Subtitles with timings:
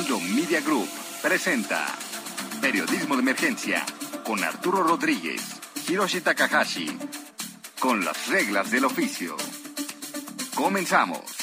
[0.00, 0.88] Heraldo Media Group
[1.20, 1.86] presenta
[2.58, 3.84] Periodismo de Emergencia
[4.24, 5.42] con Arturo Rodríguez,
[5.86, 6.88] Hiroshi Takahashi,
[7.78, 9.36] con las reglas del oficio.
[10.54, 11.39] Comenzamos.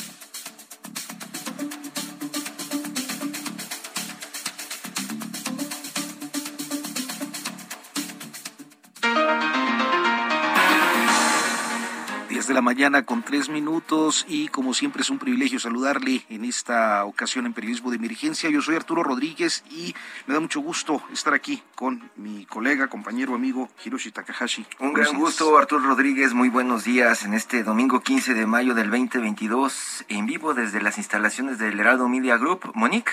[12.57, 17.45] La mañana con tres minutos y como siempre es un privilegio saludarle en esta ocasión
[17.45, 18.49] en Periodismo de Emergencia.
[18.49, 19.93] Yo soy Arturo Rodríguez y
[20.25, 24.65] me da mucho gusto estar aquí con mi colega, compañero, amigo Hiroshi Takahashi.
[24.79, 26.33] Un gran gusto, Arturo Rodríguez.
[26.33, 30.97] Muy buenos días en este domingo 15 de mayo del 2022 en vivo desde las
[30.97, 32.71] instalaciones del Heraldo Media Group.
[32.73, 33.11] Monique.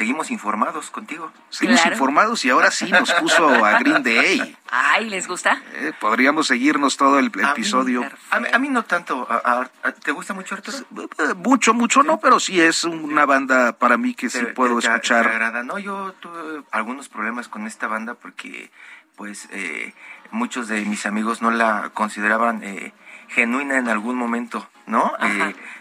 [0.00, 1.30] Seguimos informados contigo.
[1.50, 4.56] Seguimos informados y ahora sí nos puso a Green Day.
[4.70, 5.62] Ay, ¿les gusta?
[5.74, 8.10] Eh, podríamos seguirnos todo el episodio.
[8.30, 9.28] A mí, a mí, no tanto.
[10.02, 10.78] ¿Te gusta mucho, Arturo?
[11.18, 15.26] Eh, mucho, mucho no, pero sí es una banda para mí que sí puedo escuchar.
[15.26, 15.62] Me agrada.
[15.64, 18.70] No, yo tuve algunos problemas con esta banda porque,
[19.16, 19.92] pues, eh,
[20.30, 22.62] muchos de mis amigos no la consideraban
[23.28, 25.12] genuina en algún momento, ¿no?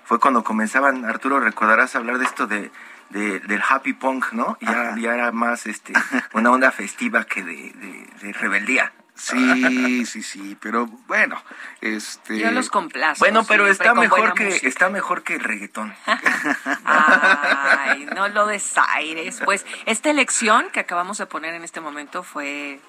[0.03, 2.69] fue cuando comenzaban, Arturo, recordarás hablar de esto de
[3.09, 4.57] de, del happy punk, ¿no?
[4.61, 5.93] Ya, ya era más este
[6.33, 8.91] una onda festiva que de, rebeldía.
[9.15, 11.43] Sí, sí, sí, pero bueno,
[11.81, 13.19] este Yo los complazo.
[13.19, 15.93] Bueno, pero está mejor que está mejor que el reggaetón.
[16.85, 19.41] Ay, no lo desaires.
[19.43, 22.79] Pues esta elección que acabamos de poner en este momento fue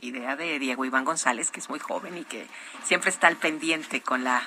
[0.00, 2.46] idea de Diego Iván González, que es muy joven y que
[2.84, 4.42] siempre está al pendiente con la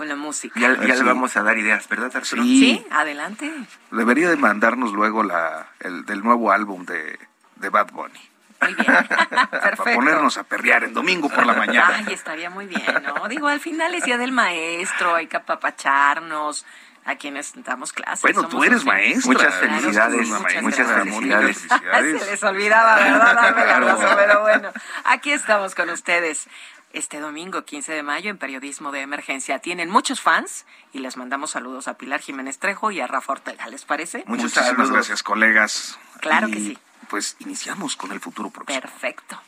[0.00, 0.58] con la música.
[0.58, 2.42] Ya, le vamos a dar ideas, ¿verdad, Arturo?
[2.42, 2.82] Sí.
[2.90, 3.52] adelante.
[3.90, 7.18] Debería de mandarnos luego la, el del nuevo álbum de,
[7.56, 8.18] de Bad Bunny.
[8.62, 8.86] Muy bien,
[9.50, 9.84] perfecto.
[9.84, 11.96] Para ponernos a perrear en domingo por la mañana.
[11.98, 13.28] Ay, estaría muy bien, ¿no?
[13.28, 16.64] Digo, al final es día del maestro, hay que apapacharnos
[17.04, 18.22] a quienes damos clases.
[18.22, 19.32] Bueno, tú eres maestra.
[19.32, 20.28] Muchas felicidades,
[20.62, 21.68] muchas, felicidades.
[22.22, 23.34] Se les olvidaba, ¿verdad?
[23.34, 24.70] Darme pero bueno,
[25.04, 26.48] aquí estamos con ustedes
[26.92, 29.58] este domingo 15 de mayo en Periodismo de Emergencia.
[29.58, 33.66] Tienen muchos fans y les mandamos saludos a Pilar Jiménez Trejo y a Rafa Ortega,
[33.68, 34.24] ¿les parece?
[34.26, 35.98] Muchísimas gracias, colegas.
[36.20, 36.78] Claro que sí.
[37.08, 38.80] Pues iniciamos con el futuro próximo.
[38.80, 39.40] Perfecto.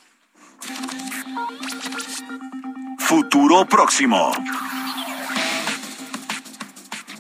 [2.99, 4.33] Futuro próximo.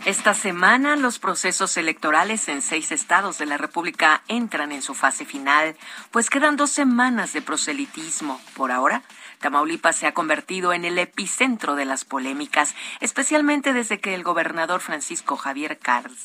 [0.04, 5.24] Esta semana los procesos electorales en seis estados de la República entran en su fase
[5.24, 5.76] final,
[6.10, 8.40] pues quedan dos semanas de proselitismo.
[8.56, 9.04] Por ahora,
[9.38, 14.80] Tamaulipas se ha convertido en el epicentro de las polémicas, especialmente desde que el gobernador
[14.80, 15.78] Francisco Javier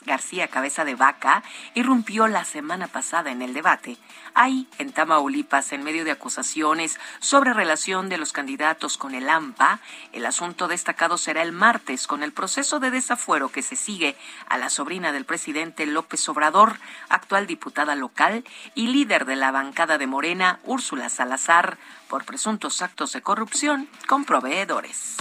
[0.06, 1.44] García Cabeza de Vaca
[1.76, 3.98] irrumpió la semana pasada en el debate.
[4.34, 9.80] Ahí, en Tamaulipas, en medio de acusaciones sobre relación de los candidatos con el AMPA,
[10.14, 14.16] el asunto destacado será el martes con el proceso de desafuero que se sigue
[14.48, 16.78] a la sobrina del presidente López Obrador,
[17.10, 18.46] actual diputada local
[18.76, 21.78] y líder de la bancada de Morena, Úrsula Salazar,
[22.08, 25.18] por presuntos actos de corrupción con proveedores.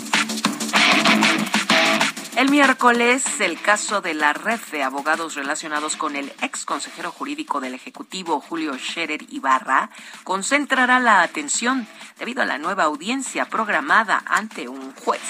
[2.36, 7.60] El miércoles, el caso de la red de abogados relacionados con el ex consejero jurídico
[7.60, 9.88] del Ejecutivo, Julio Scherer Ibarra,
[10.22, 15.22] concentrará la atención debido a la nueva audiencia programada ante un juez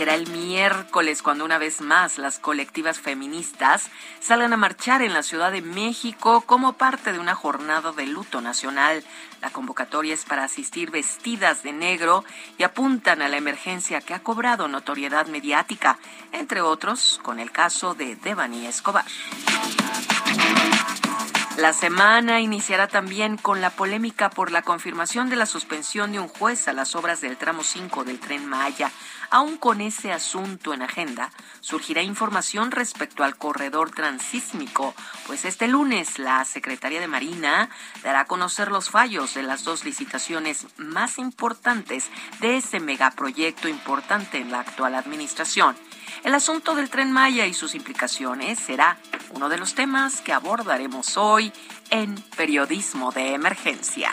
[0.00, 5.22] será el miércoles cuando una vez más las colectivas feministas salgan a marchar en la
[5.22, 9.04] Ciudad de México como parte de una jornada de luto nacional.
[9.42, 12.24] La convocatoria es para asistir vestidas de negro
[12.56, 15.98] y apuntan a la emergencia que ha cobrado notoriedad mediática,
[16.32, 19.04] entre otros con el caso de Devani Escobar.
[21.60, 26.28] La semana iniciará también con la polémica por la confirmación de la suspensión de un
[26.28, 28.90] juez a las obras del tramo 5 del tren Maya.
[29.32, 31.30] Aún con ese asunto en agenda,
[31.60, 34.92] surgirá información respecto al corredor transísmico,
[35.26, 37.70] pues este lunes la Secretaría de Marina
[38.02, 42.10] dará a conocer los fallos de las dos licitaciones más importantes
[42.40, 45.76] de ese megaproyecto importante en la actual administración.
[46.24, 48.98] El asunto del tren Maya y sus implicaciones será
[49.30, 51.52] uno de los temas que abordaremos hoy
[51.90, 54.12] en Periodismo de Emergencia.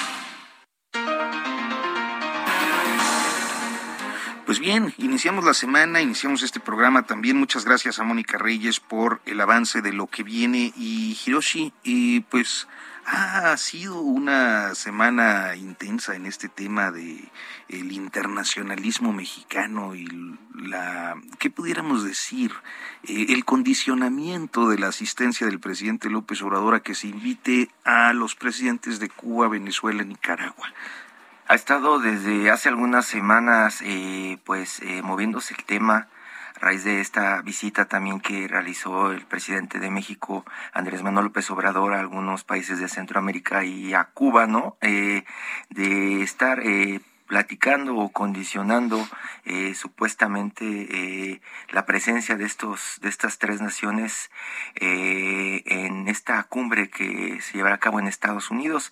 [4.51, 7.03] Pues bien, iniciamos la semana, iniciamos este programa.
[7.03, 10.73] También muchas gracias a Mónica Reyes por el avance de lo que viene.
[10.75, 12.67] Y Hiroshi, y pues
[13.05, 17.29] ha sido una semana intensa en este tema de
[17.69, 20.05] el internacionalismo mexicano y
[20.53, 22.51] la qué pudiéramos decir
[23.03, 28.11] eh, el condicionamiento de la asistencia del presidente López Obrador a que se invite a
[28.11, 30.73] los presidentes de Cuba, Venezuela, Nicaragua
[31.51, 36.07] ha estado desde hace algunas semanas eh, pues eh, moviéndose el tema
[36.55, 41.51] a raíz de esta visita también que realizó el presidente de México, Andrés Manuel López
[41.51, 44.77] Obrador, a algunos países de Centroamérica y a Cuba, ¿no?
[44.79, 45.25] Eh,
[45.69, 46.61] de estar
[47.31, 49.07] platicando o condicionando
[49.45, 54.29] eh, supuestamente eh, la presencia de estos de estas tres naciones
[54.75, 58.91] eh, en esta cumbre que se llevará a cabo en Estados Unidos.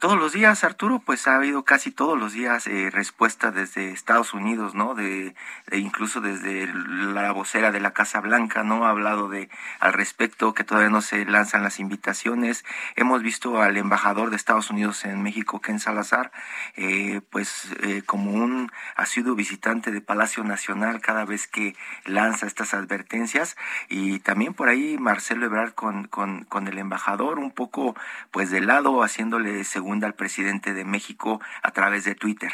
[0.00, 4.74] Todos los días Arturo pues ha habido casi todos los días respuesta desde Estados Unidos
[4.74, 5.34] no de,
[5.72, 10.64] incluso desde la vocera de la Casa Blanca no ha hablado de al respecto que
[10.64, 12.64] todavía no se lanzan las invitaciones.
[12.96, 16.32] Hemos visto al embajador de Estados Unidos en México Ken Salazar
[16.76, 22.46] eh, eh, pues eh, como un asiduo visitante de Palacio Nacional cada vez que lanza
[22.46, 23.56] estas advertencias
[23.88, 27.94] y también por ahí Marcelo Ebrard con, con, con el embajador un poco
[28.30, 32.52] pues de lado haciéndole segunda al presidente de México a través de Twitter.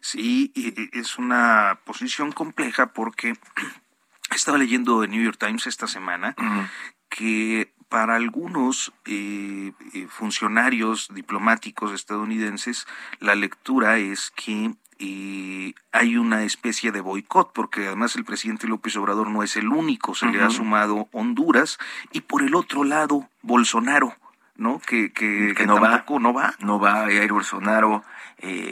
[0.00, 0.52] Sí,
[0.92, 3.34] es una posición compleja porque
[4.34, 6.34] estaba leyendo el New York Times esta semana
[7.08, 12.86] que para algunos eh, eh, funcionarios diplomáticos estadounidenses
[13.18, 18.96] la lectura es que eh, hay una especie de boicot, porque además el presidente López
[18.96, 21.78] Obrador no es el único, se le ha sumado Honduras
[22.10, 24.16] y por el otro lado Bolsonaro,
[24.56, 24.80] ¿no?
[24.80, 26.54] Que, que, no, va, no va.
[26.58, 28.02] No va a ir Bolsonaro,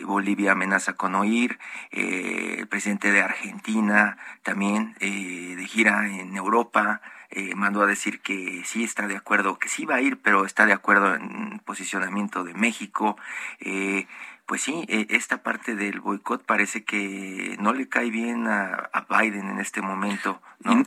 [0.04, 1.60] Bolivia amenaza con oír,
[1.92, 8.84] el presidente de Argentina también de gira en Europa, eh, mandó a decir que sí
[8.84, 12.54] está de acuerdo, que sí va a ir, pero está de acuerdo en posicionamiento de
[12.54, 13.16] México.
[13.60, 14.06] Eh,
[14.46, 19.48] pues sí, eh, esta parte del boicot parece que no le cae bien a, Biden
[19.48, 20.40] en este momento.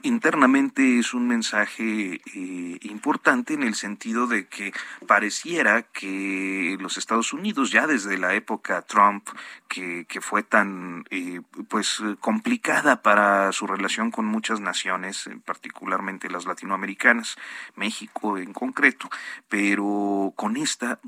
[0.04, 4.74] internamente es un mensaje eh, importante en el sentido de que
[5.08, 9.28] pareciera que los Estados Unidos, ya desde la época Trump,
[9.68, 16.46] que, que fue tan eh, pues complicada para su relación con muchas naciones, particularmente las
[16.46, 17.38] latinoamericanas,
[17.76, 19.10] México en concreto,
[19.48, 21.00] pero con esta,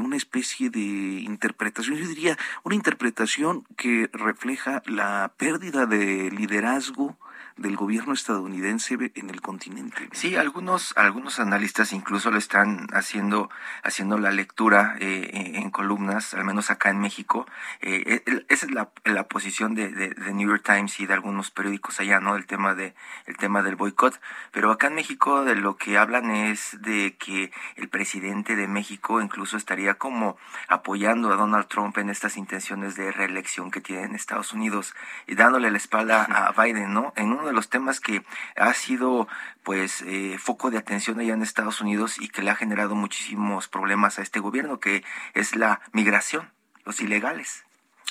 [0.00, 7.16] una especie de interpretación yo diría, una interpretación que refleja la pérdida de liderazgo
[7.56, 10.08] del gobierno estadounidense en el continente.
[10.12, 13.50] Sí, algunos algunos analistas incluso lo están haciendo
[13.82, 17.46] haciendo la lectura eh, en columnas, al menos acá en México.
[17.80, 21.98] Eh, esa es la, la posición de, de, New York Times y de algunos periódicos
[22.00, 22.36] allá, ¿no?
[22.36, 22.94] El tema de
[23.26, 24.20] el tema del boicot.
[24.52, 29.20] Pero acá en México de lo que hablan es de que el presidente de México
[29.20, 30.36] incluso estaría como
[30.68, 34.94] apoyando a Donald Trump en estas intenciones de reelección que tiene en Estados Unidos
[35.26, 37.12] y dándole la espalda a Biden, ¿no?
[37.16, 38.22] En un de los temas que
[38.56, 39.28] ha sido
[39.62, 43.68] pues eh, foco de atención allá en Estados Unidos y que le ha generado muchísimos
[43.68, 46.50] problemas a este gobierno, que es la migración,
[46.84, 47.64] los ilegales.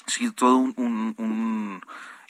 [0.07, 1.81] Sí, todo un,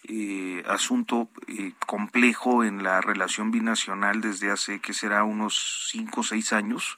[0.07, 6.23] eh, asunto eh, complejo en la relación binacional desde hace, que será, unos cinco o
[6.23, 6.97] seis años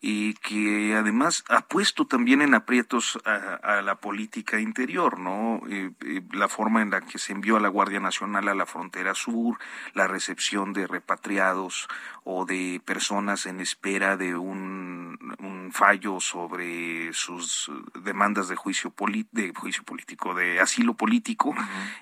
[0.00, 5.60] y que además ha puesto también en aprietos a, la política interior, ¿no?
[5.68, 8.66] Eh, eh, la forma en la que se envió a la Guardia Nacional a la
[8.66, 9.58] frontera sur,
[9.94, 11.88] la recepción de repatriados
[12.24, 17.70] o de personas en espera de un, un fallo sobre sus
[18.02, 18.92] demandas de juicio,
[19.32, 21.54] de juicio político, de asilo político.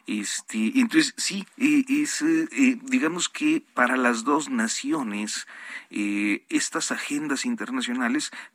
[0.06, 2.24] este, entonces, sí, eh, es,
[2.82, 5.46] digamos que para las dos naciones,
[5.90, 7.83] estas agendas internacionales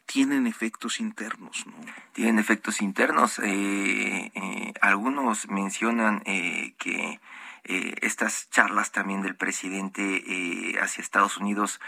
[0.06, 1.74] tienen efectos internos, ¿no?
[2.14, 3.40] Tienen efectos internos.
[3.40, 7.20] Eh, eh, algunos mencionan eh, que
[7.66, 11.80] estas charlas también del presidente hacia Estados Unidos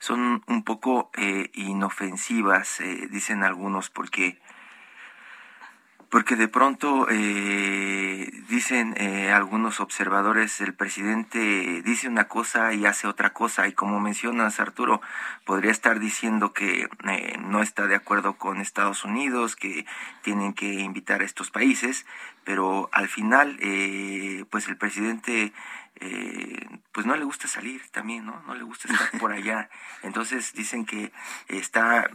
[0.00, 1.12] son un poco
[1.52, 4.40] inofensivas, dicen algunos, porque
[6.10, 13.06] Porque de pronto eh, dicen eh, algunos observadores, el presidente dice una cosa y hace
[13.06, 15.02] otra cosa, y como mencionas Arturo,
[15.44, 19.84] podría estar diciendo que eh, no está de acuerdo con Estados Unidos, que
[20.22, 22.06] tienen que invitar a estos países,
[22.42, 23.58] pero al final,
[24.48, 25.52] pues el presidente
[26.92, 28.42] pues no le gusta salir también, ¿no?
[28.46, 29.68] No le gusta estar por allá.
[30.02, 31.12] Entonces dicen que
[31.48, 32.10] está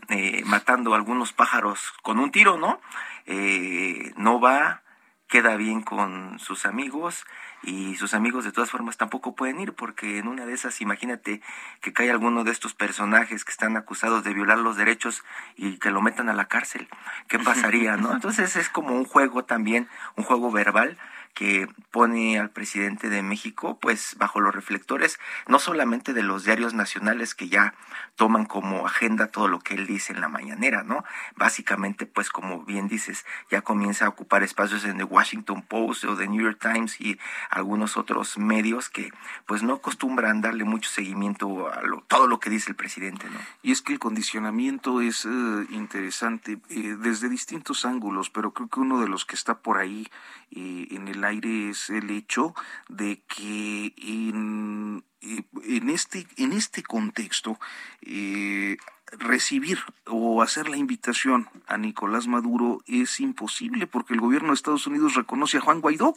[0.45, 2.79] matando a algunos pájaros con un tiro, ¿no?
[3.25, 4.81] eh, no va,
[5.27, 7.25] queda bien con sus amigos
[7.63, 11.41] y sus amigos de todas formas tampoco pueden ir porque en una de esas imagínate
[11.81, 15.23] que cae alguno de estos personajes que están acusados de violar los derechos
[15.55, 16.87] y que lo metan a la cárcel.
[17.27, 18.13] ¿Qué pasaría, no?
[18.13, 20.97] Entonces es como un juego también, un juego verbal
[21.33, 26.73] que pone al presidente de México pues bajo los reflectores no solamente de los diarios
[26.73, 27.73] nacionales que ya
[28.15, 31.03] toman como agenda todo lo que él dice en la mañanera, ¿no?
[31.35, 36.15] Básicamente pues como bien dices, ya comienza a ocupar espacios en The Washington Post o
[36.15, 39.11] The New York Times y algunos otros medios que
[39.45, 43.39] pues no acostumbran darle mucho seguimiento a todo lo que dice el presidente, ¿no?
[43.61, 45.29] Y es que el condicionamiento es eh,
[45.69, 50.07] interesante eh, desde distintos ángulos, pero creo que uno de los que está por ahí
[50.51, 52.53] eh, en el aire es el hecho
[52.89, 57.59] de que en, en, este, en este contexto
[58.01, 58.77] eh,
[59.19, 64.87] recibir o hacer la invitación a Nicolás Maduro es imposible porque el gobierno de Estados
[64.87, 66.15] Unidos reconoce a Juan Guaidó.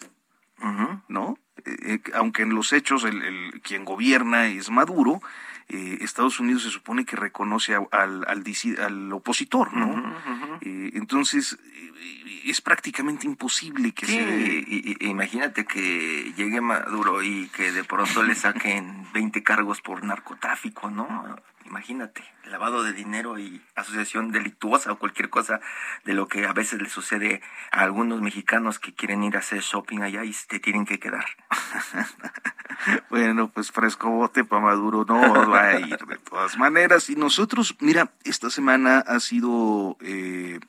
[1.08, 1.38] ¿No?
[1.66, 5.20] Eh, aunque en los hechos el, quien gobierna es Maduro,
[5.68, 10.16] eh, Estados Unidos se supone que reconoce al, al, opositor, ¿no?
[10.61, 14.64] Eh, entonces, eh, es prácticamente imposible que se...
[15.00, 21.37] imagínate que llegue Maduro y que de pronto le saquen 20 cargos por narcotráfico, ¿no?
[21.66, 25.61] Imagínate, lavado de dinero y asociación delictuosa o cualquier cosa
[26.04, 27.42] de lo que a veces le sucede
[27.73, 31.25] a algunos mexicanos que quieren ir a hacer shopping allá y te tienen que quedar.
[33.11, 37.11] bueno, pues fresco bote para Maduro no va a ir de todas maneras.
[37.11, 39.96] Y nosotros, mira, esta semana ha sido...
[40.00, 40.61] Eh,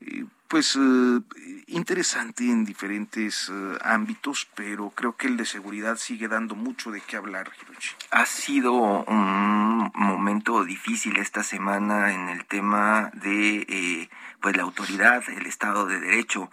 [0.00, 1.20] eh, pues eh,
[1.66, 7.00] interesante en diferentes eh, ámbitos, pero creo que el de seguridad sigue dando mucho de
[7.02, 7.94] qué hablar, Hiroshi.
[8.10, 14.08] Ha sido un momento difícil esta semana en el tema de eh,
[14.40, 16.50] pues la autoridad, el Estado de Derecho.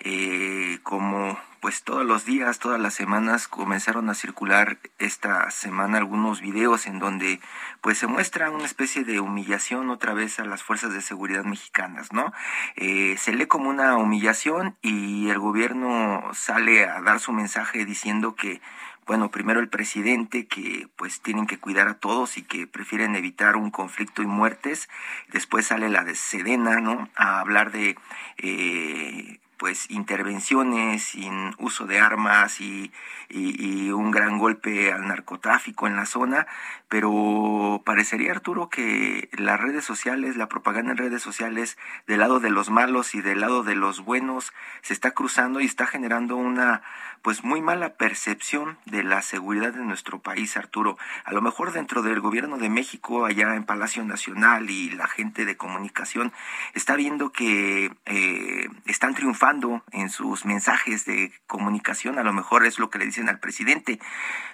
[0.00, 6.40] Eh, como pues todos los días, todas las semanas comenzaron a circular esta semana algunos
[6.40, 7.40] videos en donde
[7.80, 12.12] pues se muestra una especie de humillación otra vez a las fuerzas de seguridad mexicanas,
[12.12, 12.32] ¿no?
[12.76, 18.34] Eh, se lee como una humillación y el gobierno sale a dar su mensaje diciendo
[18.34, 18.60] que
[19.08, 23.56] bueno, primero el presidente que pues tienen que cuidar a todos y que prefieren evitar
[23.56, 24.90] un conflicto y muertes.
[25.28, 27.08] Después sale la de Sedena, ¿no?
[27.16, 27.96] A hablar de
[28.36, 32.92] eh, pues intervenciones sin uso de armas y,
[33.28, 36.46] y, un gran golpe al narcotráfico en la zona,
[36.88, 42.50] pero parecería Arturo que las redes sociales, la propaganda en redes sociales del lado de
[42.50, 46.82] los malos y del lado de los buenos se está cruzando y está generando una
[47.22, 50.98] pues muy mala percepción de la seguridad de nuestro país, Arturo.
[51.24, 55.44] A lo mejor dentro del gobierno de México, allá en Palacio Nacional y la gente
[55.44, 56.32] de comunicación
[56.74, 62.78] está viendo que eh, están triunfando en sus mensajes de comunicación, a lo mejor es
[62.78, 63.98] lo que le dicen al presidente,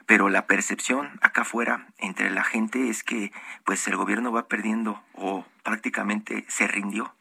[0.07, 3.33] pero la percepción acá afuera entre la gente es que
[3.65, 7.15] pues el gobierno va perdiendo o prácticamente se rindió.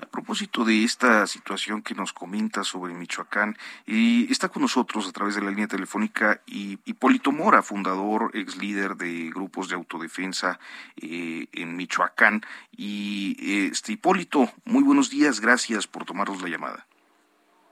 [0.00, 3.56] A propósito de esta situación que nos comenta sobre Michoacán,
[3.86, 8.96] y está con nosotros a través de la línea telefónica Hipólito Mora, fundador, ex líder
[8.96, 10.58] de grupos de autodefensa
[10.96, 12.42] eh, en Michoacán.
[12.76, 16.86] Y este Hipólito, muy buenos días, gracias por tomarnos la llamada.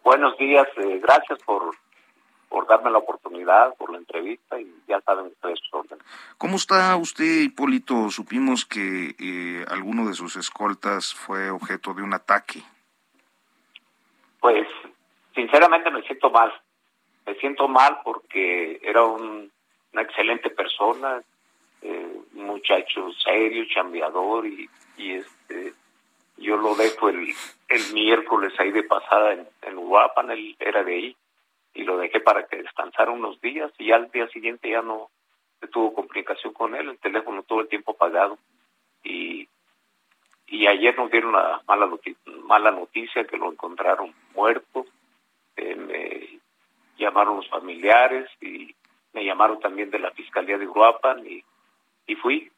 [0.04, 1.74] Buenos días, eh, gracias por
[2.50, 6.04] por darme la oportunidad, por la entrevista y ya saben ustedes sus órdenes.
[6.36, 8.10] ¿Cómo está usted, Hipólito?
[8.10, 12.60] Supimos que eh, alguno de sus escoltas fue objeto de un ataque.
[14.40, 14.66] Pues,
[15.34, 16.52] sinceramente me siento mal.
[17.24, 19.50] Me siento mal porque era un,
[19.92, 21.22] una excelente persona,
[21.82, 25.74] eh, muchacho serio, chambeador y, y este
[26.36, 27.32] yo lo dejo el,
[27.68, 31.16] el miércoles ahí de pasada en, en Uruapan, él era de ahí
[31.74, 35.10] y lo dejé para que descansara unos días y al día siguiente ya no
[35.72, 38.38] tuvo complicación con él, el teléfono todo el tiempo apagado
[39.04, 39.48] y
[40.50, 44.84] y ayer nos dieron una mala noticia, mala noticia que lo encontraron muerto,
[45.56, 46.40] eh, me
[46.98, 48.74] llamaron los familiares y
[49.12, 51.44] me llamaron también de la Fiscalía de Uruapan y,
[52.06, 52.50] y fui,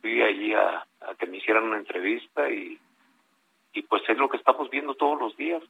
[0.00, 0.84] fui allí a,
[1.16, 2.78] que me hicieran una entrevista y
[3.76, 5.60] y pues es lo que estamos viendo todos los días,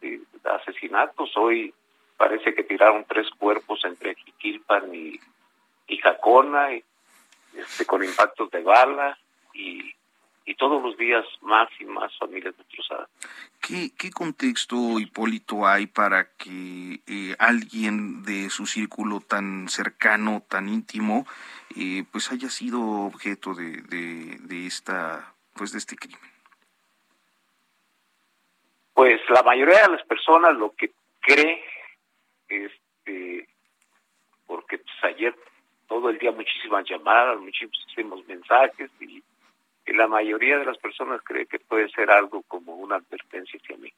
[0.45, 1.35] asesinatos.
[1.39, 1.73] Hoy
[2.17, 5.21] parece que tiraron tres cuerpos entre Jiquilpan y,
[5.89, 9.19] y Jacona, este, con impactos de bala,
[9.53, 9.95] y,
[10.45, 13.09] y todos los días más y más familias destrozadas.
[13.61, 20.69] ¿Qué, qué contexto, Hipólito, hay para que eh, alguien de su círculo tan cercano, tan
[20.69, 21.27] íntimo,
[21.77, 26.21] eh, pues haya sido objeto de, de, de, esta, pues de este crimen?
[28.93, 31.65] Pues la mayoría de las personas lo que cree,
[32.57, 33.49] este,
[34.47, 35.35] porque pues ayer
[35.87, 39.23] todo el día muchísimas llamadas, muchísimos mensajes y
[39.87, 43.77] y la mayoría de las personas cree que puede ser algo como una advertencia hacia
[43.77, 43.93] mí.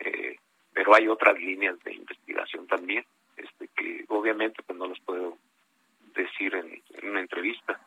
[0.00, 0.36] Eh,
[0.72, 3.04] pero hay otras líneas de investigación también,
[3.36, 5.38] este, que obviamente pues no las puedo
[6.14, 7.78] decir en, una entrevista.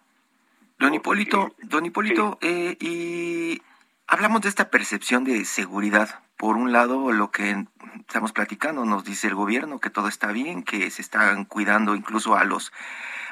[0.80, 3.62] Don Hipólito, don Hipólito, eh, y
[4.08, 6.22] hablamos de esta percepción de seguridad.
[6.38, 7.66] Por un lado, lo que
[8.00, 12.36] estamos platicando, nos dice el gobierno que todo está bien, que se están cuidando incluso
[12.36, 12.72] a los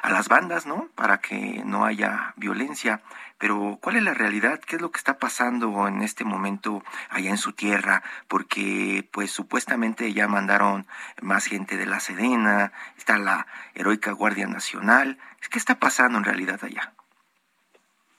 [0.02, 0.88] a las bandas, ¿no?
[0.94, 3.00] Para que no haya violencia.
[3.38, 4.60] Pero ¿cuál es la realidad?
[4.60, 8.02] ¿Qué es lo que está pasando en este momento allá en su tierra?
[8.28, 10.86] Porque pues supuestamente ya mandaron
[11.20, 15.18] más gente de la Sedena, está la heroica Guardia Nacional.
[15.50, 16.92] ¿Qué está pasando en realidad allá?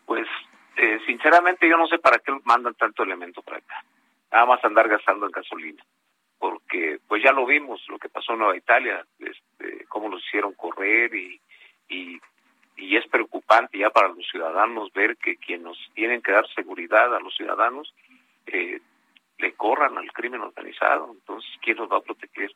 [0.05, 0.27] Pues
[0.77, 3.83] eh, sinceramente yo no sé para qué mandan tanto elemento para acá.
[4.31, 5.83] Nada más andar gastando en gasolina
[6.39, 10.53] porque pues ya lo vimos lo que pasó en Nueva Italia, este, cómo los hicieron
[10.53, 11.41] correr y
[11.89, 12.19] y,
[12.95, 17.35] es preocupante ya para los ciudadanos ver que quienes tienen que dar seguridad a los
[17.35, 17.93] ciudadanos
[18.45, 18.79] eh,
[19.37, 21.11] le corran al crimen organizado.
[21.11, 22.51] Entonces, ¿quién nos va a proteger?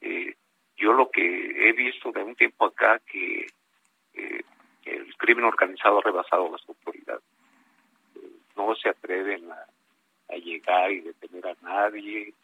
[0.00, 0.34] Eh,
[0.76, 3.46] yo lo que he visto de un tiempo acá que
[4.14, 4.42] eh,
[4.84, 7.24] el crimen organizado ha rebasado las autoridades.
[8.58, 9.66] No se atreven a,
[10.36, 12.34] llegar y detener a nadie.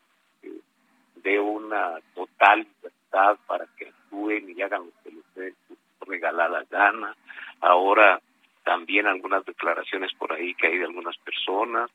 [1.16, 5.54] de una total libertad para que actúen y hagan lo que les dé
[6.00, 7.14] regalada gana.
[7.61, 8.21] Ahora
[8.65, 11.91] también algunas declaraciones por ahí que hay de algunas personas,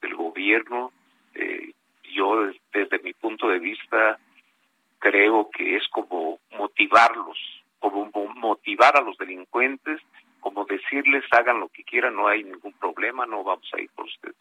[0.00, 0.92] del gobierno.
[1.34, 1.72] Eh,
[2.14, 4.18] yo desde mi punto de vista
[4.98, 7.38] creo que es como motivarlos,
[7.78, 10.00] como motivar a los delincuentes,
[10.40, 14.06] como decirles hagan lo que quieran, no hay ningún problema, no vamos a ir por
[14.06, 14.36] ustedes.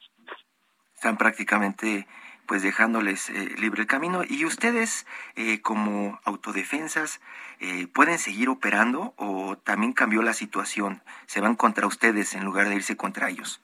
[0.95, 2.07] Están prácticamente
[2.47, 4.21] pues dejándoles eh, libre el camino.
[4.27, 5.05] ¿Y ustedes
[5.35, 7.21] eh, como autodefensas
[7.59, 11.01] eh, pueden seguir operando o también cambió la situación?
[11.27, 13.61] ¿Se van contra ustedes en lugar de irse contra ellos?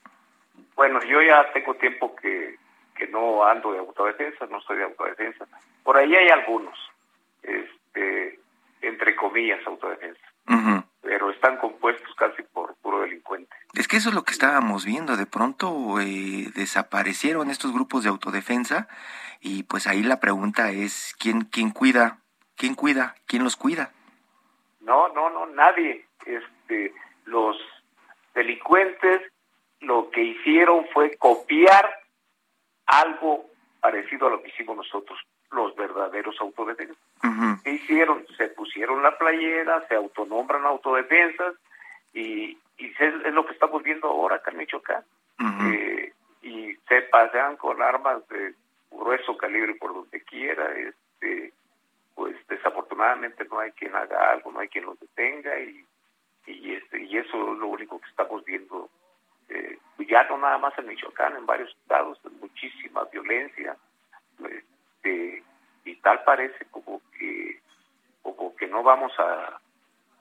[0.75, 2.57] Bueno, yo ya tengo tiempo que,
[2.95, 5.47] que no ando de autodefensa, no soy de autodefensa.
[5.83, 6.77] Por ahí hay algunos,
[7.41, 8.39] este,
[8.81, 10.21] entre comillas, autodefensa.
[11.03, 13.55] Pero están compuestos casi por puro delincuente.
[13.73, 15.15] Es que eso es lo que estábamos viendo.
[15.15, 18.87] De pronto eh, desaparecieron estos grupos de autodefensa
[19.39, 22.19] y pues ahí la pregunta es quién quién cuida,
[22.55, 23.91] quién cuida, quién los cuida.
[24.81, 26.07] No, no, no, nadie.
[26.25, 26.93] Este,
[27.25, 27.57] los
[28.33, 29.21] delincuentes
[29.81, 31.89] lo que hicieron fue copiar
[32.85, 33.49] algo
[33.81, 35.19] parecido a lo que hicimos nosotros,
[35.53, 36.97] los verdaderos autodefensas.
[37.63, 38.25] ¿Qué hicieron?
[38.37, 41.55] Se pusieron la playera, se autonombran autodefensas
[42.13, 45.03] y, y es, lo que estamos viendo ahora acá en Michoacán.
[45.39, 48.53] Eh, y se pasean con armas de
[48.91, 50.71] grueso calibre por donde quiera.
[50.73, 51.53] Este,
[52.15, 55.85] pues desafortunadamente no hay quien haga algo, no hay quien los detenga y,
[56.45, 58.89] y, este, y eso es lo único que estamos viendo.
[59.49, 59.77] Eh,
[60.09, 63.75] ya no nada más en Michoacán, en varios estados, muchísima violencia.
[65.03, 65.43] Este,
[65.85, 67.59] y tal parece como que
[68.21, 69.59] como que no vamos a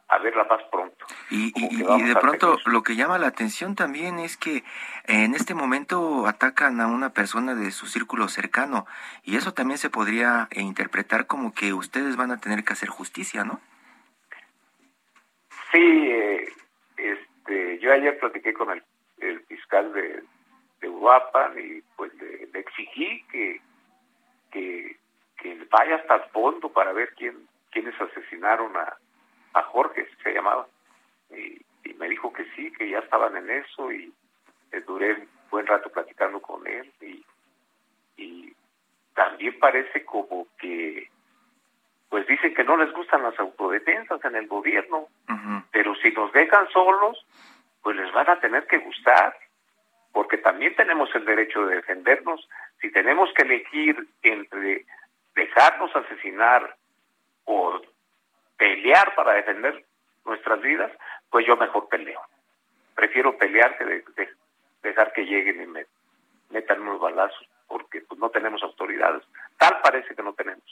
[0.09, 1.07] a verla más pronto.
[1.31, 4.63] Y, y, de pronto lo que llama la atención también es que
[5.07, 8.87] en este momento atacan a una persona de su círculo cercano
[9.23, 13.45] y eso también se podría interpretar como que ustedes van a tener que hacer justicia,
[13.45, 13.63] ¿no?
[15.73, 16.47] Sí, eh,
[16.99, 18.83] este, yo ayer platiqué con el,
[19.47, 20.23] fiscal de,
[20.83, 23.63] de Uruapan y pues le, exigí que,
[24.53, 24.97] que,
[25.39, 28.97] que vaya hasta el fondo para ver quién quiénes asesinaron a,
[29.55, 30.67] a Jorge, se llamaba.
[31.31, 31.61] Y,
[31.97, 34.13] me dijo que sí, que ya estaban en eso y
[34.87, 37.25] duré un buen rato platicando con él y,
[38.17, 38.53] y
[39.15, 41.09] también parece como que
[42.09, 45.07] pues dicen que no les gustan las autodefensas en el gobierno,
[45.71, 47.25] pero si nos dejan solos,
[47.83, 49.35] pues les van a tener que gustar,
[50.13, 52.47] porque también tenemos el derecho de defendernos.
[52.83, 54.85] Si tenemos que elegir entre
[55.37, 56.77] dejarnos asesinar
[57.45, 57.81] o
[58.59, 59.85] pelear para defender
[60.25, 60.91] nuestras vidas,
[61.31, 62.21] pues yo mejor peleo.
[62.97, 64.03] Prefiero pelear que
[64.83, 65.87] dejar que lleguen y me
[66.51, 67.49] metan unos balazos.
[67.73, 69.23] Porque pues, no tenemos autoridades.
[69.57, 70.63] Tal parece que no tenemos.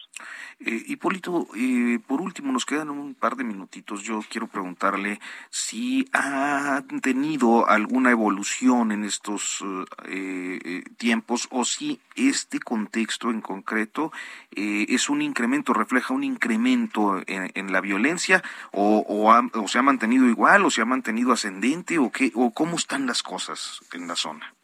[0.61, 4.03] Eh, Hipólito, eh, por último, nos quedan un par de minutitos.
[4.03, 9.65] Yo quiero preguntarle si ha tenido alguna evolución en estos
[10.05, 14.13] eh, eh, tiempos o si este contexto en concreto
[14.51, 20.67] es un incremento, refleja un incremento en, la violencia o, o, se ha mantenido igual
[20.67, 24.55] o se ha mantenido ascendente o, qué, o cómo están las cosas en la zona.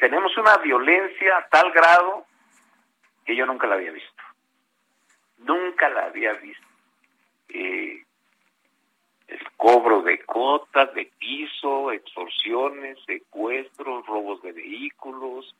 [0.00, 2.26] Tenemos una violencia a tal grado
[3.24, 4.22] que yo nunca la había visto.
[5.38, 6.66] Nunca la había visto.
[7.50, 8.02] Eh,
[9.28, 15.54] el cobro de cotas, de piso, extorsiones, secuestros, robos de vehículos,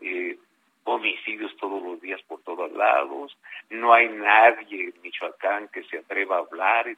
[0.00, 0.36] eh,
[0.84, 3.36] homicidios todos los días por todos lados.
[3.70, 6.96] No hay nadie en Michoacán que se atreva a hablar y,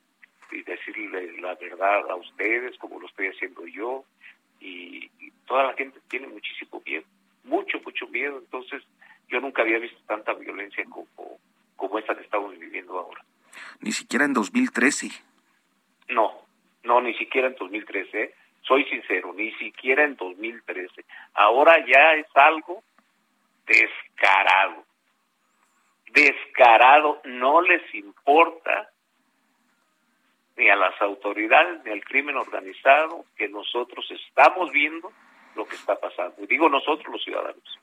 [0.63, 4.05] decirle la verdad a ustedes como lo estoy haciendo yo.
[4.65, 7.05] Y toda la gente tiene muchísimo miedo,
[7.45, 8.39] mucho, mucho miedo.
[8.39, 8.83] Entonces,
[9.29, 11.39] yo nunca había visto tanta violencia como,
[11.77, 13.25] como esta que estamos viviendo ahora.
[13.81, 15.09] Ni siquiera en 2013.
[16.09, 16.33] No,
[16.83, 18.23] no, ni siquiera en 2013.
[18.23, 18.35] ¿eh?
[18.63, 21.05] Soy sincero, ni siquiera en 2013.
[21.35, 22.83] Ahora ya es algo
[23.67, 24.85] descarado.
[26.13, 28.91] Descarado, no les importa
[30.57, 35.13] ni a las autoridades ni al crimen organizado que nosotros estamos viendo
[35.55, 36.43] lo que está pasando.
[36.43, 37.79] Y digo nosotros los ciudadanos.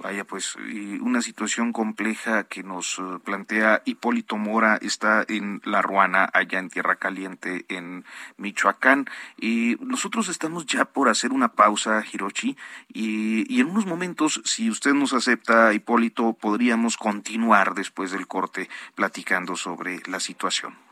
[0.00, 0.54] Vaya, pues
[1.00, 6.68] una situación compleja que nos eh, plantea Hipólito Mora está en La Ruana, allá en
[6.68, 8.04] Tierra Caliente, en
[8.36, 9.06] Michoacán.
[9.36, 14.70] Y nosotros estamos ya por hacer una pausa, Hirochi, y, y en unos momentos, si
[14.70, 20.87] usted nos acepta, Hipólito, podríamos continuar después del corte platicando sobre la situación.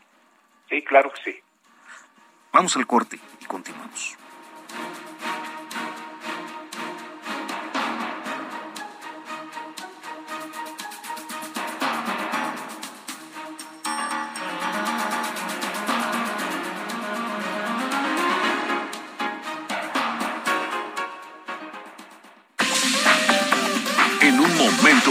[0.69, 1.39] Sí, claro que sí.
[2.51, 4.17] Vamos al corte y continuamos.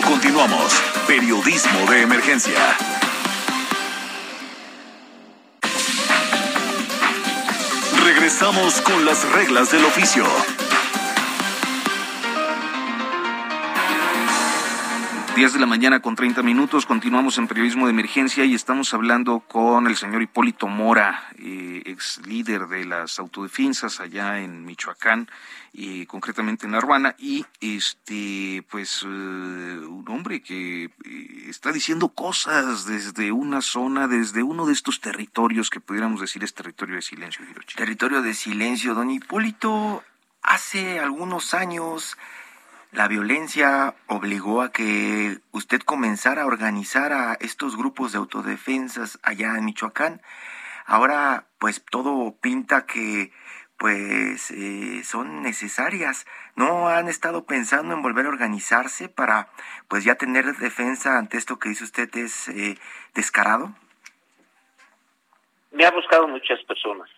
[0.06, 0.72] Continuamos.
[1.06, 3.05] Periodismo de emergencia.
[8.38, 10.22] Regresamos con las reglas del oficio.
[15.36, 19.40] 10 de la mañana con 30 minutos, continuamos en periodismo de emergencia y estamos hablando
[19.40, 25.28] con el señor Hipólito Mora, eh, ex líder de las autodefensas allá en Michoacán
[25.74, 30.90] y concretamente en La y este, pues eh, un hombre que eh,
[31.50, 36.54] está diciendo cosas desde una zona, desde uno de estos territorios que pudiéramos decir es
[36.54, 37.76] territorio de silencio, Hirochi.
[37.76, 40.02] Territorio de silencio, don Hipólito,
[40.40, 42.16] hace algunos años
[42.96, 49.58] la violencia obligó a que usted comenzara a organizar a estos grupos de autodefensas allá
[49.58, 50.22] en Michoacán.
[50.86, 53.32] Ahora, pues todo pinta que
[53.76, 56.26] pues eh, son necesarias.
[56.54, 59.50] ¿No han estado pensando en volver a organizarse para
[59.88, 62.78] pues ya tener defensa ante esto que dice usted es eh,
[63.14, 63.74] descarado?
[65.70, 67.10] Me ha buscado muchas personas.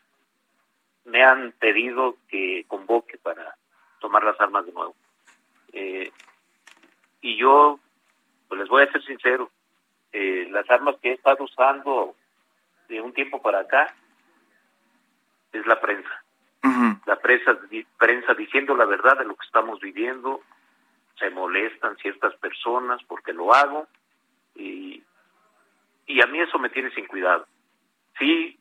[1.04, 3.56] Me han pedido que convoque para
[4.00, 4.96] tomar las armas de nuevo.
[5.72, 6.10] Eh,
[7.20, 7.78] y yo,
[8.48, 9.50] pues les voy a ser sincero,
[10.12, 12.14] eh, las armas que he estado usando
[12.88, 13.94] de un tiempo para acá
[15.52, 16.22] es la prensa.
[17.06, 17.58] La prensa,
[17.96, 20.42] prensa diciendo la verdad de lo que estamos viviendo,
[21.18, 23.86] se molestan ciertas personas porque lo hago
[24.54, 25.02] y,
[26.06, 27.46] y a mí eso me tiene sin cuidado.
[28.18, 28.58] Sí,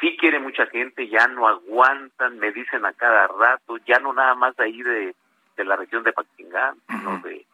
[0.00, 4.34] sí quiere mucha gente, ya no aguantan, me dicen a cada rato, ya no nada
[4.36, 5.14] más de ahí de,
[5.56, 7.46] de la región de Paquingán, sino de,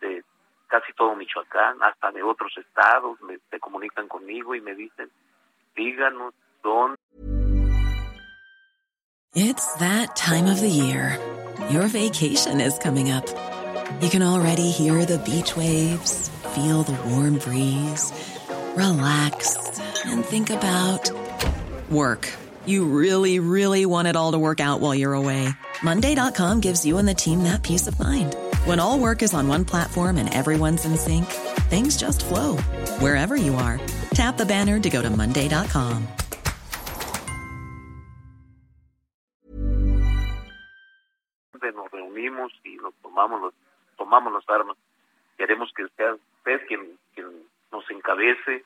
[0.00, 0.24] de,
[0.68, 5.10] casi todo Michoacán, hasta de otros estados, me, se comunican conmigo y me dicen,
[5.74, 6.96] díganos dónde.
[9.34, 11.18] It's that time of the year.
[11.70, 13.26] Your vacation is coming up.
[14.00, 18.12] You can already hear the beach waves, feel the warm breeze,
[18.76, 21.10] relax, and think about
[21.90, 22.28] work.
[22.66, 25.48] You really, really want it all to work out while you're away.
[25.82, 28.34] Monday.com gives you and the team that peace of mind.
[28.64, 31.26] When all work is on one platform and everyone's in sync,
[31.70, 32.56] things just flow
[32.98, 33.80] wherever you are.
[34.14, 36.08] Tap the banner to go to Monday.com.
[41.74, 43.52] Nos reunimos y nos tomamos, los,
[43.96, 44.76] tomamos las armas.
[45.36, 47.26] Queremos que sea usted quien, quien
[47.72, 48.64] nos encabece.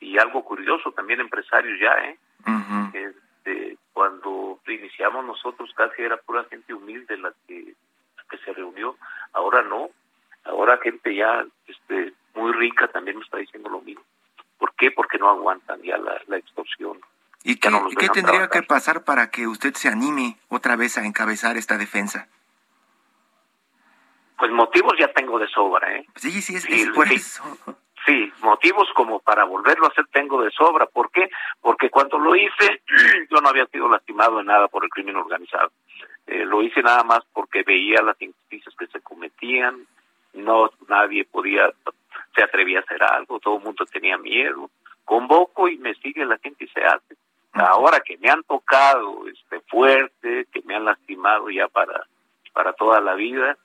[0.00, 2.18] Y algo curioso, también empresarios ya, ¿eh?
[2.46, 3.14] Uh -huh.
[3.48, 7.74] Este, cuando iniciamos nosotros casi era pura gente humilde la que
[8.44, 8.96] cambió,
[9.32, 9.90] ahora no,
[10.44, 14.02] ahora gente ya este, muy rica también me está diciendo lo mismo.
[14.58, 14.90] ¿Por qué?
[14.90, 17.00] Porque no aguantan ya la, extorsión.
[17.42, 21.56] ¿Y qué, ¿qué tendría que pasar para que usted se anime otra vez a encabezar
[21.56, 22.28] esta defensa?
[24.36, 26.06] Pues motivos ya tengo de sobra, ¿eh?
[26.16, 27.42] Sí, sí, es, sí, por eso.
[28.08, 30.86] Sí, motivos como para volverlo a hacer tengo de sobra.
[30.86, 31.28] ¿Por qué?
[31.60, 32.80] Porque cuando lo hice,
[33.30, 35.70] yo no había sido lastimado en nada por el crimen organizado.
[36.26, 39.86] Eh, lo hice nada más porque veía las injusticias que se cometían,
[40.32, 41.70] no nadie podía,
[42.34, 44.70] se atrevía a hacer algo, todo el mundo tenía miedo.
[45.04, 47.14] Convoco y me sigue la gente y se hace.
[47.52, 52.06] Ahora que me han tocado este fuerte, que me han lastimado ya para
[52.54, 53.56] para toda la vida,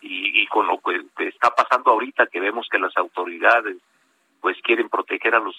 [0.00, 3.76] y, con lo que, está pasando ahorita que vemos que las autoridades
[4.40, 5.54] pues quieren proteger a los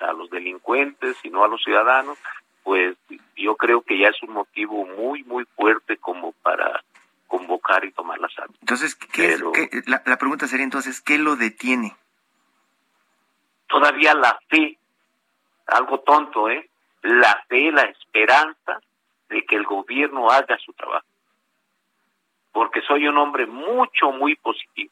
[0.00, 2.18] a los delincuentes y no a los ciudadanos
[2.62, 2.96] pues
[3.36, 6.84] yo creo que ya es un motivo muy muy fuerte como para
[7.26, 8.58] convocar y tomar las armas.
[8.60, 9.38] Entonces ¿qué
[9.86, 11.96] la, la pregunta sería entonces qué lo detiene
[13.68, 14.78] todavía la fe
[15.66, 16.68] algo tonto eh
[17.02, 18.80] la fe la esperanza
[19.28, 21.06] de que el gobierno haga su trabajo
[22.56, 24.90] porque soy un hombre mucho, muy positivo.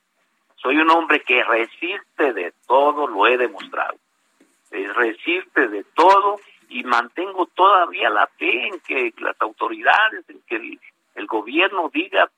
[0.56, 3.96] Soy un hombre que resiste de todo, lo he demostrado.
[4.70, 10.78] Eh, resiste de todo y mantengo todavía la fe en que las autoridades, en que
[11.14, 12.30] el, gobierno diga,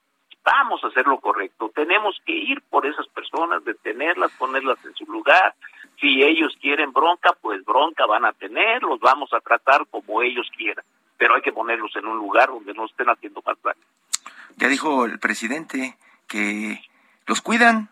[0.45, 1.73] vamos a hacer lo correcto.
[1.75, 5.57] Tenemos que ir por esas personas, detenerlas, ponerlas en su lugar.
[6.01, 10.49] Si ellos quieren bronca, pues bronca van a tener, los vamos a tratar como ellos
[10.57, 10.85] quieran.
[11.19, 13.83] Pero hay que ponerlos en un lugar donde no estén haciendo más daño.
[14.57, 16.81] Ya dijo el presidente que
[17.27, 17.91] los cuidan,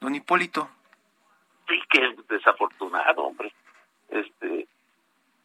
[0.00, 0.68] don Hipólito.
[1.68, 3.52] Sí, que desafortunado, hombre.
[4.08, 4.66] Este,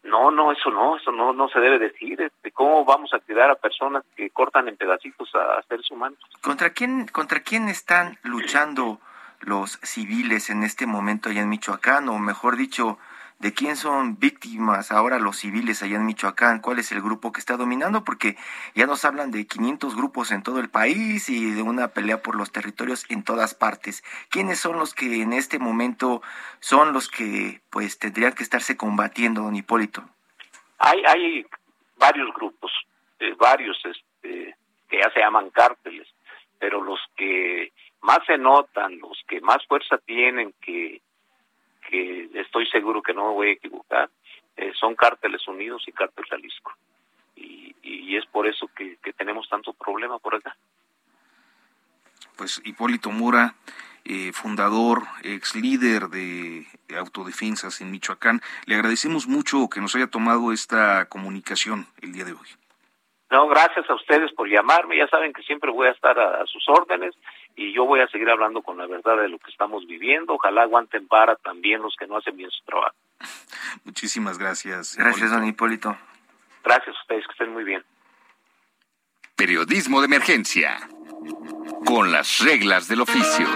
[0.04, 2.22] no, no, eso no, eso no, no se debe decir.
[2.22, 6.20] Este, ¿Cómo vamos a cuidar a personas que cortan en pedacitos a, a seres humanos?
[6.42, 9.00] ¿Contra quién, contra quién están luchando
[9.42, 12.10] los civiles en este momento allá en Michoacán?
[12.10, 13.00] O mejor dicho,
[13.44, 17.42] de quién son víctimas ahora los civiles allá en Michoacán, cuál es el grupo que
[17.42, 18.38] está dominando, porque
[18.74, 22.36] ya nos hablan de 500 grupos en todo el país y de una pelea por
[22.36, 24.02] los territorios en todas partes.
[24.30, 26.22] ¿Quiénes son los que en este momento
[26.62, 30.06] son los que pues tendrían que estarse combatiendo, don Hipólito?
[30.80, 31.46] Hay, hay
[31.98, 32.72] varios grupos,
[33.20, 34.56] eh, varios este,
[34.88, 36.08] que ya se llaman cárteles,
[36.58, 41.02] pero los que más se notan, los que más fuerza tienen, que
[41.94, 44.10] que estoy seguro que no me voy a equivocar,
[44.58, 46.74] eh, son Cárteles Unidos y Cártel Jalisco.
[47.36, 50.56] Y, y es por eso que, tenemos tanto problema por acá.
[52.36, 53.54] Pues Hipólito Mura,
[54.06, 56.66] eh, fundador, ex líder de
[56.98, 62.34] autodefensas en Michoacán, le agradecemos mucho que nos haya tomado esta comunicación el día de
[62.34, 62.48] hoy.
[63.34, 64.96] No, gracias a ustedes por llamarme.
[64.96, 67.16] Ya saben que siempre voy a estar a, sus órdenes
[67.56, 70.34] y yo voy a seguir hablando con la verdad de lo que estamos viviendo.
[70.34, 72.96] Ojalá aguanten para también los que no hacen bien su trabajo.
[73.84, 74.96] Muchísimas gracias.
[74.98, 75.96] Gracias, don Hipólito.
[76.64, 77.84] Gracias a ustedes, que estén muy bien.
[79.36, 80.78] Periodismo de emergencia.
[81.86, 83.48] Con las reglas del oficio.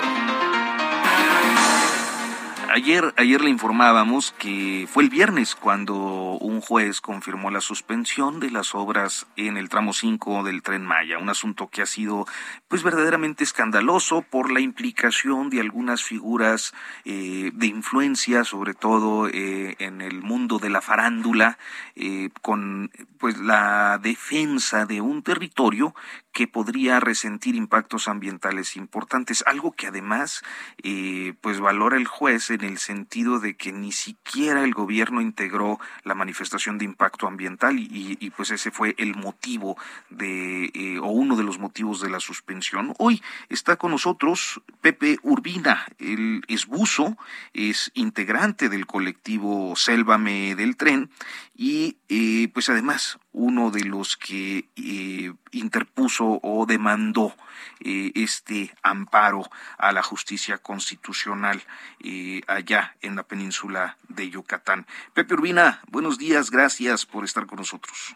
[2.78, 8.52] Ayer, ayer le informábamos que fue el viernes cuando un juez confirmó la suspensión de
[8.52, 12.28] las obras en el tramo 5 del tren Maya, un asunto que ha sido
[12.68, 19.76] pues verdaderamente escandaloso por la implicación de algunas figuras eh, de influencia, sobre todo eh,
[19.80, 21.58] en el mundo de la farándula,
[21.96, 25.96] eh, con pues la defensa de un territorio
[26.38, 30.44] que podría resentir impactos ambientales importantes, algo que además
[30.84, 35.80] eh, pues valora el juez en el sentido de que ni siquiera el gobierno integró
[36.04, 39.80] la manifestación de impacto ambiental y, pues ese fue el motivo
[40.12, 42.94] de eh, o uno de los motivos de la suspensión.
[43.00, 47.18] Hoy está con nosotros Pepe Urbina, él es buzo,
[47.54, 51.10] es integrante del colectivo Sélvame del Tren
[51.56, 57.34] y eh, pues además uno de los que eh, interpuso o demandó
[57.80, 59.44] eh, este amparo
[59.78, 61.62] a la justicia constitucional
[62.04, 64.86] eh, allá en la península de Yucatán.
[65.14, 68.16] Pepe Urbina, buenos días, gracias por estar con nosotros.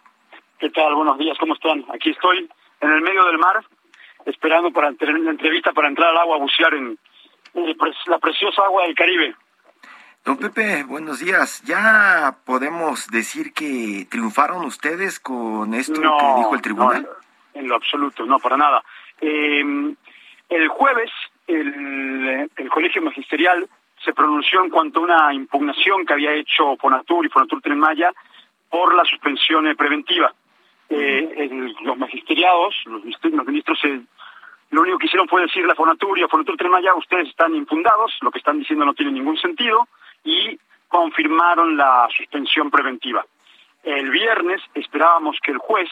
[0.60, 0.96] ¿Qué tal?
[0.96, 1.86] Buenos días, ¿cómo están?
[1.94, 2.50] Aquí estoy
[2.82, 3.64] en el medio del mar,
[4.26, 6.98] esperando para tener una entrevista para entrar al agua a bucear en
[8.08, 9.36] la preciosa agua del Caribe.
[10.24, 11.64] Don Pepe, buenos días.
[11.66, 17.02] ¿Ya podemos decir que triunfaron ustedes con esto que dijo el tribunal?
[17.02, 18.84] No, en lo absoluto, no, para nada.
[19.20, 19.96] Eh,
[20.50, 21.10] el jueves,
[21.48, 23.68] el, Colegio Magisterial
[24.06, 28.12] se pronunció en cuanto a una impugnación que había hecho Fonatur y Fonatur Maya
[28.70, 30.34] por la suspensión preventiva.
[30.90, 33.04] Eh, los magisteriados, los,
[33.46, 34.02] ministros se,
[34.72, 38.18] lo único que hicieron fue decirle a Fonatur y a Fonatur Tremaya, ustedes están infundados,
[38.22, 39.88] lo que están diciendo no tiene ningún sentido,
[40.24, 43.26] y confirmaron la suspensión preventiva.
[43.84, 45.90] El viernes esperábamos que el juez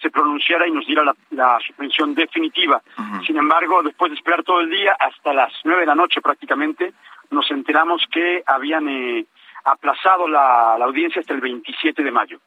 [0.00, 2.82] se pronunciara y nos diera la, suspensión definitiva.
[3.26, 6.92] Sin embargo, después de esperar todo el día, hasta las nueve de la noche prácticamente,
[7.30, 9.26] nos enteramos que habían eh,
[9.64, 12.40] aplazado la, la audiencia hasta el 27 de mayo.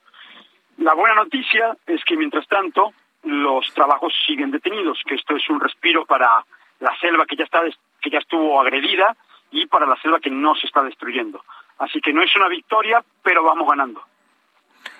[0.77, 2.93] La buena noticia es que, mientras tanto,
[3.23, 6.43] los trabajos siguen detenidos, que esto es un respiro para
[6.79, 7.61] la selva que ya está
[8.01, 9.15] que ya estuvo agredida
[9.53, 11.43] y para la selva que no se está destruyendo.
[11.77, 14.03] Así que no es una victoria, pero vamos ganando.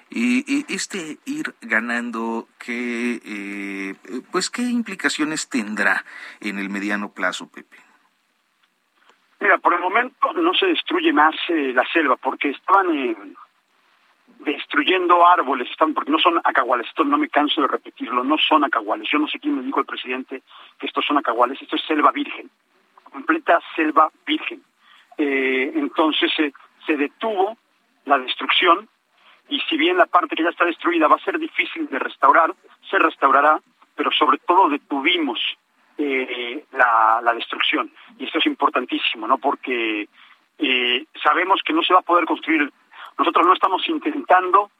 [0.09, 3.95] Y, este ir ganando, ¿qué, eh,
[4.31, 6.05] pues, ¿qué implicaciones tendrá
[6.39, 7.77] en el mediano plazo, Pepe?
[9.39, 13.15] Mira, por el momento no se destruye más eh, la selva, porque estaban eh,
[14.39, 18.63] destruyendo árboles, están, porque no son acaguales, esto no me canso de repetirlo, no son
[18.63, 19.09] acaguales.
[19.11, 20.43] Yo no sé quién me dijo el presidente
[20.77, 22.51] que estos son acaguales, esto es selva virgen,
[23.13, 24.61] completa selva virgen.
[25.17, 26.31] entonces
[26.85, 27.57] se detuvo
[28.05, 28.89] la destrucción
[29.49, 32.53] y si bien la parte que ya está destruida va a ser difícil de restaurar,
[32.89, 33.61] se restaurará,
[33.95, 35.39] pero sobre todo detuvimos
[35.97, 37.91] eh, la, destrucción.
[38.17, 39.37] Y esto es importantísimo, ¿no?
[39.37, 40.07] Porque
[40.57, 42.71] eh, sabemos que no se va a poder construir.
[43.17, 44.71] Nosotros no estamos intentando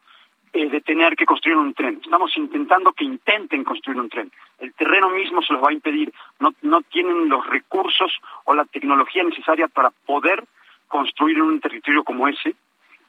[0.53, 4.31] eh, detener que construir un tren, estamos intentando que intenten construir un tren.
[4.59, 6.13] El terreno mismo se los va a impedir.
[6.39, 8.11] No, no tienen los recursos
[8.45, 10.43] o la tecnología necesaria para poder
[10.87, 12.55] construir en un territorio como ese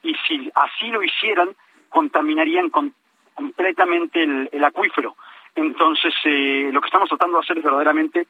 [0.01, 1.49] y si así lo hicieran,
[1.89, 5.15] contaminarían completamente el, acuífero.
[5.55, 8.27] Entonces, eh, lo que estamos tratando de hacer es verdaderamente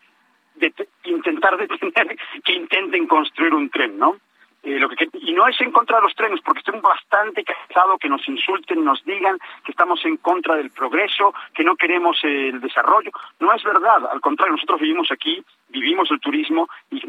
[1.03, 4.17] intentar detener que intenten construir un tren, ¿no?
[4.65, 4.79] Eh,
[5.21, 8.83] y no es en contra de los trenes, porque estoy bastante cansado que nos insulten,
[8.83, 13.11] nos digan que estamos en contra del progreso, que no queremos el desarrollo.
[13.39, 17.01] No es verdad, al contrario, nosotros vivimos aquí, vivimos el turismo, y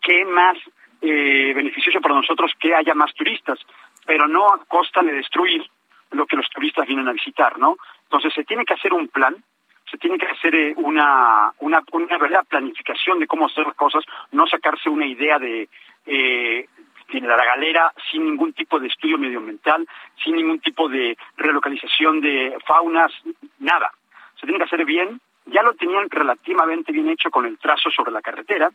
[0.00, 0.56] qué más
[1.02, 3.58] eh, beneficioso para nosotros que haya más turistas
[4.06, 5.62] pero no a costa de destruir
[6.10, 7.76] lo que los turistas vienen a visitar, ¿no?
[8.04, 9.36] Entonces se tiene que hacer un plan,
[9.90, 14.04] se tiene que hacer eh, una, una, una verdadera planificación de cómo hacer las cosas,
[14.30, 15.68] no sacarse una idea de,
[16.06, 16.66] eh,
[17.20, 19.86] de la galera sin ningún tipo de estudio medioambiental,
[20.22, 23.12] sin ningún tipo de relocalización de faunas,
[23.58, 23.92] nada.
[24.40, 28.12] Se tiene que hacer bien, ya lo tenían relativamente bien hecho con el trazo sobre
[28.12, 28.70] la carretera,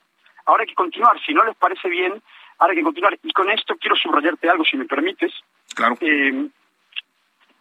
[0.45, 2.21] ahora hay que continuar, si no les parece bien,
[2.60, 3.17] Ahora hay que continuar.
[3.23, 5.32] Y con esto quiero subrayarte algo, si me permites.
[5.76, 5.97] Claro.
[6.02, 6.47] Eh,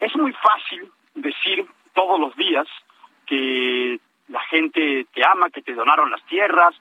[0.00, 2.66] es muy fácil decir todos los días
[3.26, 6.74] que la gente te ama, que te donaron las tierras,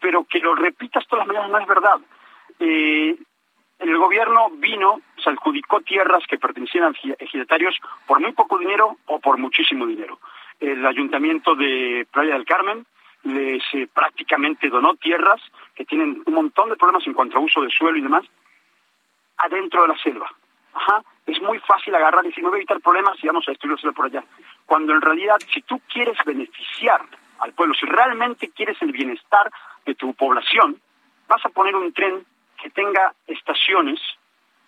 [0.00, 2.00] pero que lo repitas todas las mañanas no es verdad.
[2.60, 3.16] Eh,
[3.80, 9.18] el gobierno vino, se adjudicó tierras que pertenecían a ejidatarios por muy poco dinero o
[9.18, 10.18] por muchísimo dinero.
[10.60, 12.84] El ayuntamiento de Playa del Carmen
[13.24, 15.40] les eh, prácticamente donó tierras
[15.74, 18.24] que tienen un montón de problemas en cuanto a uso de suelo y demás,
[19.38, 20.30] adentro de la selva.
[20.74, 21.02] Ajá.
[21.26, 23.92] Es muy fácil agarrar y decir, no voy a evitar problemas y vamos a destruirlo
[23.92, 24.24] por allá.
[24.66, 27.02] Cuando en realidad, si tú quieres beneficiar
[27.38, 29.50] al pueblo, si realmente quieres el bienestar
[29.86, 30.80] de tu población,
[31.28, 32.24] vas a poner un tren
[32.62, 34.00] que tenga estaciones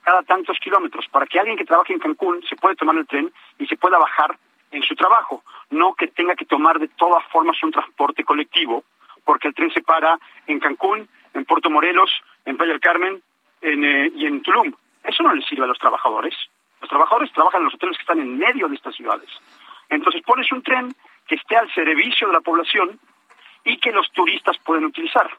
[0.02, 3.33] cada tantos kilómetros para que alguien que trabaje en Cancún se pueda tomar el tren
[3.59, 4.37] y se pueda bajar
[4.72, 8.85] en su trabajo, no que tenga que tomar de todas formas un transporte colectivo,
[9.24, 12.11] porque el tren se para en Cancún, en Puerto Morelos,
[12.44, 13.22] en Playa del Carmen
[13.61, 14.72] eh, y en Tulum.
[15.05, 16.35] Eso no le sirve a los trabajadores.
[16.81, 19.28] Los trabajadores trabajan en los hoteles que están en medio de estas ciudades.
[19.88, 20.94] Entonces pones un tren
[21.26, 22.98] que esté al servicio de la población
[23.64, 25.31] y que los turistas pueden utilizar.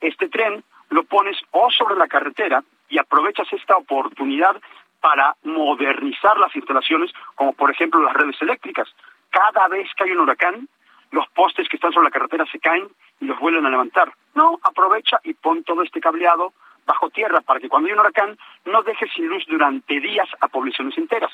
[0.00, 0.62] Este tren
[0.94, 4.56] lo pones o sobre la carretera y aprovechas esta oportunidad
[5.00, 8.88] para modernizar las instalaciones, como por ejemplo las redes eléctricas.
[9.28, 10.68] Cada vez que hay un huracán,
[11.10, 12.88] los postes que están sobre la carretera se caen
[13.20, 14.12] y los vuelven a levantar.
[14.36, 16.52] No, aprovecha y pon todo este cableado
[16.86, 20.46] bajo tierra para que cuando hay un huracán no deje sin luz durante días a
[20.46, 21.32] poblaciones enteras.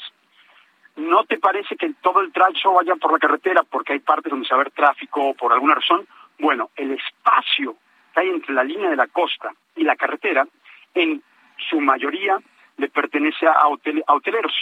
[0.97, 4.47] ¿No te parece que todo el tracho vaya por la carretera porque hay partes donde
[4.47, 6.09] se va a haber tráfico por alguna razón?
[6.39, 7.77] Bueno, el espacio
[8.13, 10.47] que hay entre la línea de la costa y la carretera,
[10.95, 11.23] en
[11.69, 12.39] su mayoría
[12.77, 14.55] le pertenece a, hoteleros,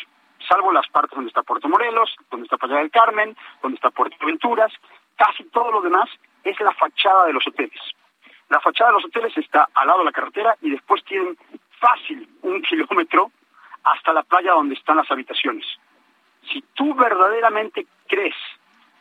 [0.49, 4.17] salvo las partes donde está Puerto Morelos, donde está Playa del Carmen, donde está Puerto
[4.25, 4.73] Venturas,
[5.17, 6.09] casi todo lo demás
[6.45, 7.81] es la fachada de los hoteles.
[8.49, 11.37] La fachada de los hoteles está al lado de la carretera y después tienen
[11.79, 13.31] fácil un kilómetro
[13.85, 15.67] hasta la playa donde están las habitaciones.
[16.51, 18.37] Si tú verdaderamente crees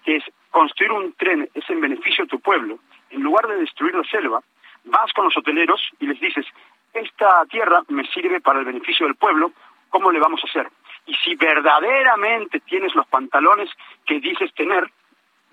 [0.04, 0.22] que
[0.52, 2.80] construir un tren es en beneficio de tu pueblo,
[3.10, 4.42] en lugar de destruir la selva,
[4.86, 6.46] vas con los hoteleros y les dices,
[6.94, 9.52] esta tierra me sirve para el beneficio del pueblo,
[9.90, 10.70] ¿cómo le vamos a hacer?
[11.06, 13.70] Y si verdaderamente tienes los pantalones
[14.06, 14.90] que dices tener,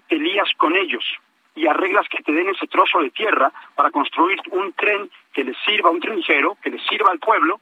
[0.09, 1.05] te lías con ellos,
[1.55, 5.55] y arreglas que te den ese trozo de tierra para construir un tren que le
[5.65, 7.61] sirva, un tren ligero, que le sirva al pueblo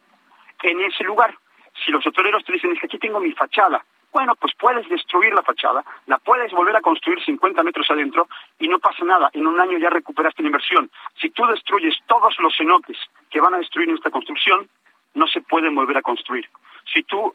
[0.62, 1.36] en ese lugar.
[1.84, 5.33] Si los hoteleros te dicen, es que aquí tengo mi fachada, bueno, pues puedes destruir
[5.33, 9.31] la fachada, la puedes volver a construir 50 metros adentro y no pasa nada.
[9.33, 10.91] En un año ya recuperaste la inversión.
[11.21, 12.99] Si tú destruyes todos los cenotes
[13.31, 14.69] que van a destruir esta construcción,
[15.15, 16.49] no se pueden volver a construir.
[16.93, 17.35] Si tú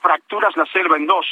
[0.00, 1.26] fracturas la selva en dos,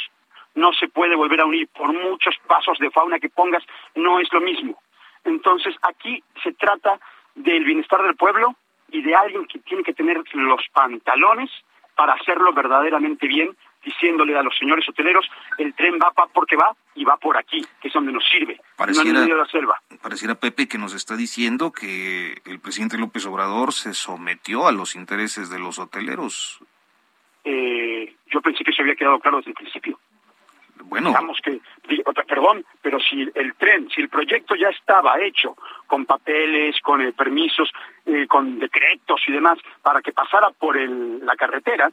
[0.55, 1.69] no se puede volver a unir.
[1.69, 3.63] Por muchos pasos de fauna que pongas,
[3.95, 4.81] no es lo mismo.
[5.23, 6.99] Entonces, aquí se trata
[7.35, 8.55] del bienestar del pueblo
[8.89, 11.49] y de alguien que tiene que tener los pantalones
[11.95, 15.25] para hacerlo verdaderamente bien diciéndole a los señores hoteleros,
[15.57, 19.25] el tren va porque va y va por aquí, que es donde nos sirve, pareciera,
[19.25, 19.81] no la selva.
[20.01, 24.95] Pareciera, Pepe, que nos está diciendo que el presidente López Obrador se sometió a los
[24.95, 26.59] intereses de los hoteleros.
[27.43, 29.99] Eh, yo pensé que se había quedado claro desde el principio.
[30.83, 31.09] Bueno.
[31.09, 31.61] Digamos que,
[32.27, 35.55] perdón, pero si el tren, si el proyecto ya estaba hecho
[35.87, 37.71] con papeles, con eh, permisos,
[38.05, 41.91] eh, con decretos y demás, para que pasara por el, la carretera,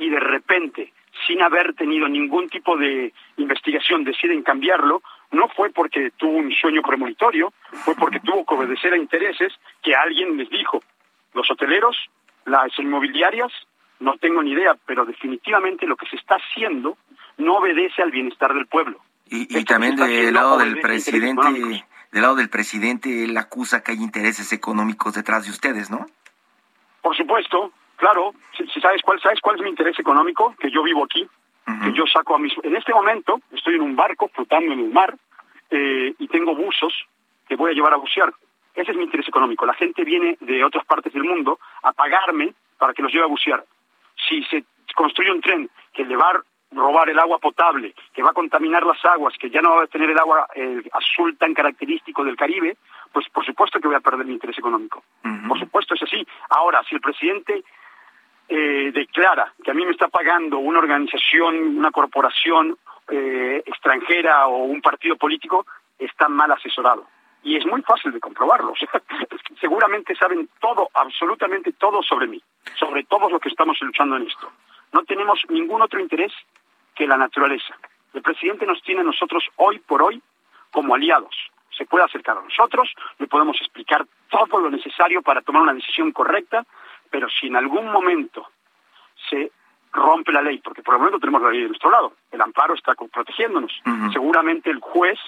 [0.00, 0.92] y de repente
[1.26, 6.82] sin haber tenido ningún tipo de investigación, deciden cambiarlo, no fue porque tuvo un sueño
[6.82, 7.52] premonitorio,
[7.84, 10.82] fue porque tuvo que obedecer a intereses que alguien les dijo.
[11.34, 11.96] Los hoteleros,
[12.46, 13.52] las inmobiliarias,
[14.00, 16.96] no tengo ni idea, pero definitivamente lo que se está haciendo
[17.38, 19.00] no obedece al bienestar del pueblo.
[19.32, 21.42] Y, también del lado del presidente,
[22.10, 26.06] del lado del presidente, él acusa que hay intereses económicos detrás de ustedes, ¿no?
[27.00, 31.04] Por supuesto, Claro, si, sabes cuál sabes cuál es mi interés económico, que yo vivo
[31.04, 31.28] aquí,
[31.84, 32.52] que yo saco a mis...
[32.62, 35.14] En este momento estoy en un barco flotando en el mar
[35.70, 36.94] eh, y tengo buzos
[37.46, 38.32] que voy a llevar a bucear.
[38.74, 39.66] Ese es mi interés económico.
[39.66, 43.28] La gente viene de otras partes del mundo a pagarme para que los lleve a
[43.28, 43.62] bucear.
[44.28, 44.64] Si se
[44.96, 46.42] construye un tren que le va a
[46.72, 49.88] robar el agua potable, que va a contaminar las aguas, que ya no va a
[49.88, 50.46] tener el agua
[50.92, 52.78] azul tan característico del Caribe,
[53.12, 55.02] pues por supuesto que voy a perder mi interés económico.
[55.46, 56.26] Por supuesto es así.
[56.48, 57.62] Ahora, si el presidente
[58.52, 62.76] eh, declara que a mí me está pagando una organización, una corporación
[63.08, 67.06] eh, extranjera o un partido político, está mal asesorado.
[67.44, 68.74] Y es muy fácil de comprobarlo.
[69.60, 72.42] seguramente saben todo, absolutamente todo sobre mí,
[72.76, 74.50] sobre todo lo que estamos luchando en esto.
[74.92, 76.32] No tenemos ningún otro interés
[76.96, 77.76] que la naturaleza.
[78.12, 80.20] El presidente nos tiene a nosotros hoy por hoy
[80.72, 81.36] como aliados.
[81.78, 86.10] Se puede acercar a nosotros, le podemos explicar todo lo necesario para tomar una decisión
[86.10, 86.66] correcta,
[87.10, 88.48] pero si en algún momento
[89.28, 89.50] se
[89.92, 92.74] rompe la ley, porque por el momento tenemos la ley de nuestro lado, el amparo
[92.74, 93.72] está protegiéndonos,
[94.12, 95.18] seguramente el juez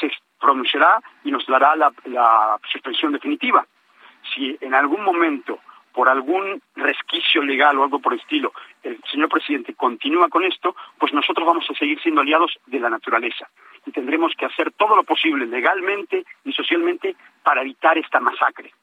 [0.00, 0.10] se
[0.40, 3.66] pronunciará y nos dará la, la suspensión definitiva.
[4.34, 5.60] Si en algún momento
[5.92, 10.76] por algún resquicio legal o algo por el estilo, el señor presidente continúa con esto,
[10.98, 13.48] pues nosotros vamos a seguir siendo aliados de la naturaleza
[13.86, 18.74] y tendremos que hacer todo lo posible legalmente y socialmente para evitar esta masacre.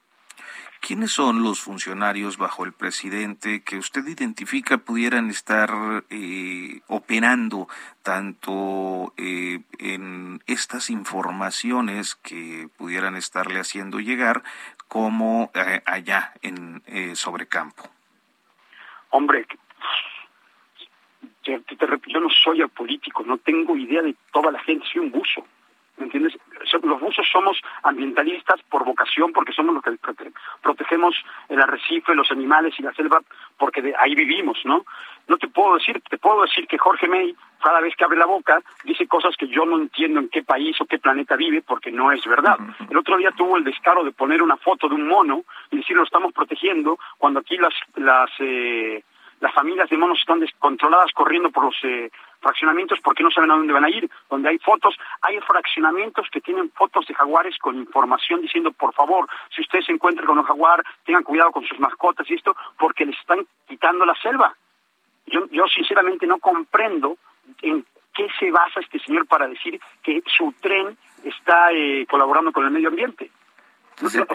[0.86, 7.70] ¿Quiénes son los funcionarios bajo el presidente que usted identifica pudieran estar eh, operando
[8.02, 14.44] tanto eh, en estas informaciones que pudieran estarle haciendo llegar
[14.90, 16.82] como eh, allá en
[17.16, 17.84] Sobrecampo?
[19.12, 19.48] Hombre,
[21.46, 25.48] yo no soy político, no tengo idea de toda la gente, soy un buzo.
[25.98, 26.38] ¿Me entiendes?
[26.82, 29.96] Los buzos somos ambientalistas por vocación porque somos los que
[30.62, 31.16] protegemos
[31.50, 33.22] el arrecife, los animales y la selva
[33.58, 34.86] porque de ahí vivimos, ¿no?
[35.28, 38.26] No te puedo decir, te puedo decir que Jorge May cada vez que abre la
[38.26, 41.92] boca dice cosas que yo no entiendo en qué país o qué planeta vive porque
[41.92, 42.58] no es verdad.
[42.90, 45.96] El otro día tuvo el descaro de poner una foto de un mono y decir
[45.96, 49.04] lo estamos protegiendo cuando aquí las las eh,
[49.44, 53.56] las familias de monos están descontroladas corriendo por los eh, fraccionamientos porque no saben a
[53.56, 57.76] dónde van a ir, donde hay fotos, hay fraccionamientos que tienen fotos de jaguares con
[57.76, 61.78] información diciendo, por favor, si ustedes se encuentran con un jaguar, tengan cuidado con sus
[61.78, 64.56] mascotas y esto, porque les están quitando la selva.
[65.26, 67.18] Yo, yo sinceramente no comprendo
[67.62, 72.64] en qué se basa este señor para decir que su tren está eh, colaborando con
[72.64, 73.30] el medio ambiente.
[74.02, 74.26] O sea,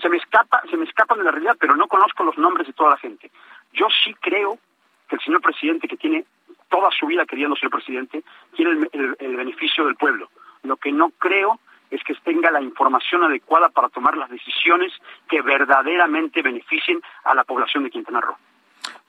[0.00, 2.72] se, me escapa, se me escapan de la realidad, pero no conozco los nombres de
[2.72, 3.30] toda la gente.
[3.76, 4.58] Yo sí creo
[5.08, 6.24] que el señor presidente, que tiene
[6.68, 8.24] toda su vida queriendo ser presidente,
[8.56, 10.28] tiene el, beneficio del pueblo.
[10.62, 11.60] Lo que no creo
[11.90, 14.92] es que tenga la información adecuada para tomar las decisiones
[15.28, 18.36] que verdaderamente beneficien a la población de Quintana Roo.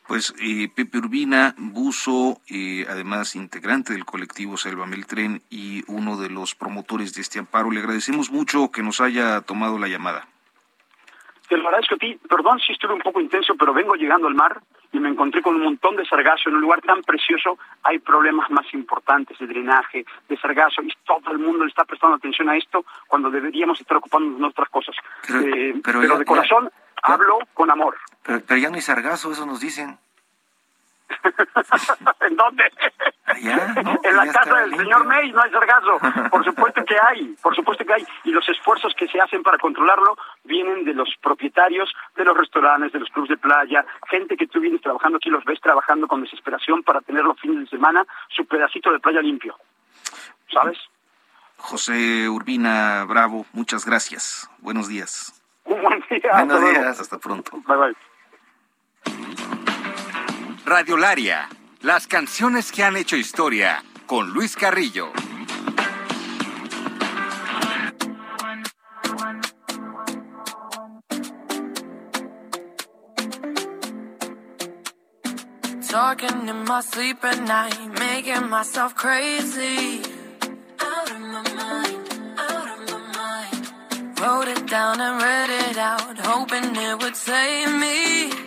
[0.07, 6.29] Pues eh, Pepe Urbina, buzo, eh, además integrante del colectivo Selva Meltren y uno de
[6.29, 10.27] los promotores de este amparo, le agradecemos mucho que nos haya tomado la llamada.
[11.47, 12.19] Te lo agradezco a ti.
[12.29, 15.55] Perdón si estuve un poco intenso, pero vengo llegando al mar y me encontré con
[15.55, 17.57] un montón de sargazo en un lugar tan precioso.
[17.83, 22.15] Hay problemas más importantes de drenaje, de sargazo, y todo el mundo le está prestando
[22.15, 24.95] atención a esto cuando deberíamos estar ocupándonos de otras cosas.
[25.27, 26.69] Pero, eh, de corazón
[27.03, 27.97] hablo con amor.
[28.23, 29.97] Pero, pero ya no hay sargazo, eso nos dicen.
[32.21, 32.63] ¿En dónde?
[34.03, 35.99] en la casa del señor May no hay sargazo.
[36.31, 38.07] Por supuesto que hay, por supuesto que hay.
[38.23, 42.91] Y los esfuerzos que se hacen para controlarlo vienen de los propietarios de los restaurantes,
[42.91, 46.21] de los clubes de playa, gente que tú vienes trabajando aquí, los ves trabajando con
[46.21, 49.55] desesperación para tener los fines de semana su pedacito de playa limpio.
[50.51, 50.77] ¿Sabes?
[51.57, 54.49] José Urbina Bravo, muchas gracias.
[54.59, 55.33] Buenos días.
[55.65, 56.31] Un buen día.
[56.31, 57.51] Buenos días, hasta pronto.
[57.67, 58.06] Bye bye.
[60.69, 61.47] Radiolaria,
[61.79, 65.13] las canciones que han hecho historia, con Luis Carrillo.
[75.89, 80.01] Talking in my sleep at night, making myself crazy.
[80.81, 84.19] Out of my mind, out of my mind.
[84.19, 88.46] Wrote it down and read it out, hoping it would save me.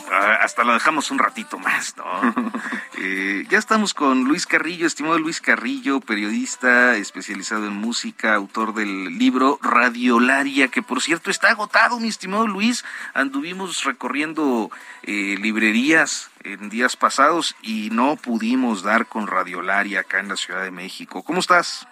[0.11, 2.05] hasta lo dejamos un ratito más, ¿no?
[2.97, 9.17] eh, ya estamos con Luis Carrillo, estimado Luis Carrillo, periodista especializado en música, autor del
[9.17, 12.83] libro Radiolaria, que por cierto está agotado, mi estimado Luis.
[13.13, 14.69] Anduvimos recorriendo
[15.03, 20.63] eh, librerías en días pasados y no pudimos dar con Radiolaria acá en la Ciudad
[20.63, 21.23] de México.
[21.23, 21.87] ¿Cómo estás?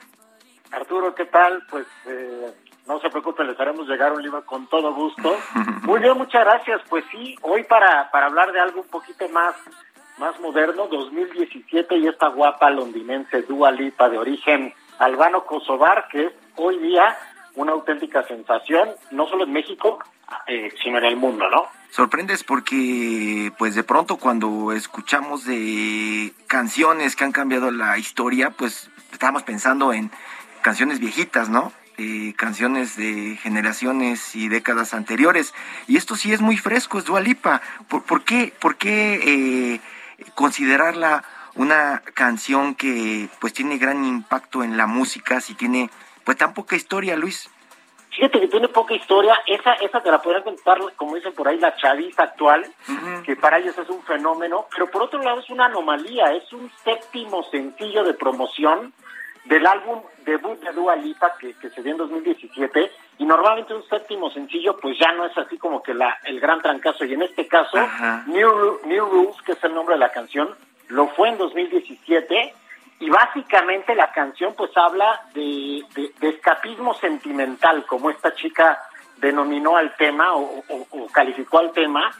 [0.71, 1.63] Arturo, ¿qué tal?
[1.69, 2.53] Pues eh,
[2.89, 5.37] no se preocupe, les haremos llegar un libro con todo gusto.
[5.83, 6.81] Muy bien, muchas gracias.
[6.89, 9.53] Pues sí, hoy para, para hablar de algo un poquito más,
[10.17, 16.79] más moderno, 2017 y esta guapa londinense Dua Lipa de origen albano-kosovar, que es hoy
[16.79, 17.15] día
[17.53, 19.99] una auténtica sensación, no solo en México,
[20.47, 21.65] eh, sino en el mundo, ¿no?
[21.91, 28.89] Sorprendes porque, pues de pronto cuando escuchamos de canciones que han cambiado la historia, pues
[29.11, 30.09] estamos pensando en
[30.61, 31.71] canciones viejitas, ¿no?
[32.01, 35.53] Eh, canciones de generaciones y décadas anteriores.
[35.85, 37.61] Y esto sí es muy fresco, es Dualipa.
[37.89, 39.15] ¿Por, por qué, por qué
[39.75, 39.81] eh,
[40.33, 41.25] considerarla
[41.55, 45.89] una canción que pues tiene gran impacto en la música si tiene
[46.23, 47.49] pues tan poca historia, Luis?
[48.11, 51.59] Fíjate que tiene poca historia, esa, esa te la podrían contar, como dicen por ahí,
[51.59, 52.65] la chaviza actual,
[53.25, 56.71] que para ellos es un fenómeno, pero por otro lado es una anomalía, es un
[56.83, 58.93] séptimo sencillo de promoción
[59.45, 64.29] del álbum debut de Dua Lipa que, se dio en 2017 y normalmente un séptimo
[64.29, 67.47] sencillo pues ya no es así como que la, el gran trancazo y en este
[67.47, 67.77] caso
[68.27, 70.55] New, New Rules que es el nombre de la canción
[70.87, 72.53] lo fue en 2017
[72.99, 75.83] y básicamente la canción pues habla de,
[76.19, 78.81] de, escapismo sentimental como esta chica
[79.17, 82.11] denominó al tema o, o calificó al tema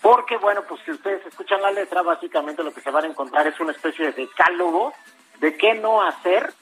[0.00, 3.46] porque bueno pues si ustedes escuchan la letra básicamente lo que se van a encontrar
[3.46, 4.92] es una especie de decálogo
[5.40, 6.52] de qué no hacer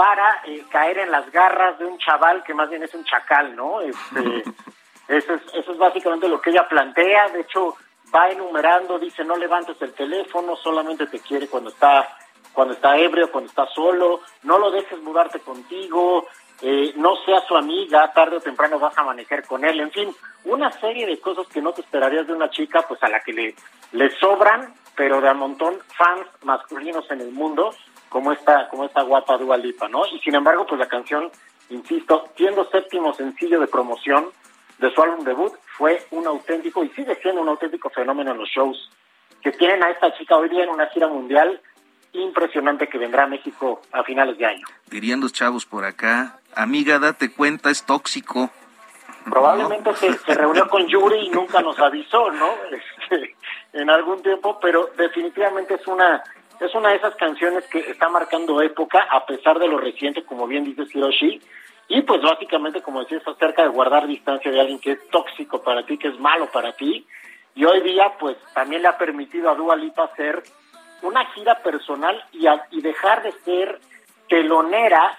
[0.00, 3.54] para eh, caer en las garras de un chaval que más bien es un chacal,
[3.54, 3.82] ¿no?
[3.82, 4.42] Este,
[5.08, 7.28] eso, es, eso es básicamente lo que ella plantea.
[7.28, 7.76] De hecho,
[8.14, 12.16] va enumerando, dice, no levantes el teléfono, solamente te quiere cuando está
[12.54, 16.26] cuando está ebrio, cuando está solo, no lo dejes mudarte contigo,
[16.62, 20.16] eh, no seas su amiga, tarde o temprano vas a manejar con él, en fin,
[20.46, 23.34] una serie de cosas que no te esperarías de una chica, pues a la que
[23.34, 23.54] le,
[23.92, 27.72] le sobran, pero de a montón, fans masculinos en el mundo,
[28.10, 30.04] como esta, como esta guapa Dua Lipa, ¿no?
[30.06, 31.30] Y sin embargo, pues la canción,
[31.70, 34.26] insisto, siendo séptimo sencillo de promoción
[34.78, 38.48] de su álbum debut, fue un auténtico, y sigue siendo un auténtico fenómeno en los
[38.48, 38.90] shows
[39.42, 41.60] que tienen a esta chica hoy día en una gira mundial
[42.12, 44.66] impresionante que vendrá a México a finales de año.
[44.90, 48.50] Dirían los chavos por acá, amiga, date cuenta, es tóxico.
[49.24, 52.50] Probablemente se, se, reunió con Yuri y nunca nos avisó, ¿no?
[53.10, 53.36] Este,
[53.72, 56.22] en algún tiempo, pero definitivamente es una
[56.60, 60.46] es una de esas canciones que está marcando época, a pesar de lo reciente, como
[60.46, 61.40] bien dice Hiroshi,
[61.88, 65.84] y pues básicamente, como decías, acerca de guardar distancia de alguien que es tóxico para
[65.84, 67.06] ti, que es malo para ti,
[67.54, 70.42] y hoy día pues también le ha permitido a Dua Lipa hacer
[71.02, 73.80] una gira personal y, y dejar de ser
[74.28, 75.18] telonera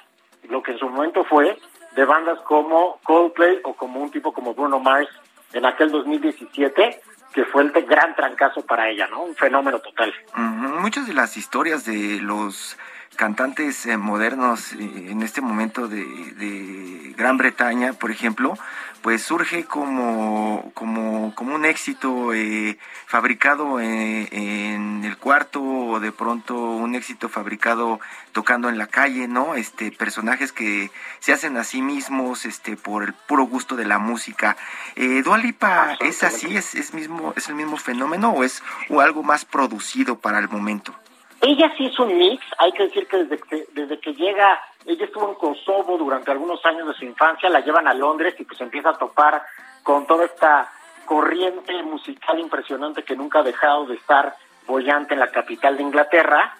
[0.49, 1.57] lo que en su momento fue
[1.95, 5.09] de bandas como Coldplay o como un tipo como Bruno Mars
[5.53, 7.01] en aquel 2017
[7.33, 9.23] que fue el gran trancazo para ella, ¿no?
[9.23, 10.13] Un fenómeno total.
[10.35, 12.77] Muchas de las historias de los
[13.15, 18.57] cantantes eh, modernos eh, en este momento de, Gran Bretaña, por ejemplo,
[19.01, 26.55] pues surge como, como, como un éxito eh, fabricado en, el cuarto o de pronto
[26.55, 27.99] un éxito fabricado
[28.31, 29.55] tocando en la calle, ¿no?
[29.55, 33.99] Este, personajes que se hacen a sí mismos este, por el puro gusto de la
[33.99, 34.57] música.
[34.95, 36.55] Eh, ¿Dualipa es así?
[36.55, 40.49] ¿Es, es, mismo, ¿Es el mismo fenómeno o es o algo más producido para el
[40.49, 40.95] momento?
[41.41, 45.05] Ella sí es un mix, hay que decir que desde que, desde que llega, ella
[45.05, 48.61] estuvo en Kosovo durante algunos años de su infancia, la llevan a Londres y pues
[48.61, 49.43] empieza a topar
[49.81, 50.71] con toda esta
[51.05, 54.35] corriente musical impresionante que nunca ha dejado de estar
[54.67, 56.55] bollante en la capital de Inglaterra.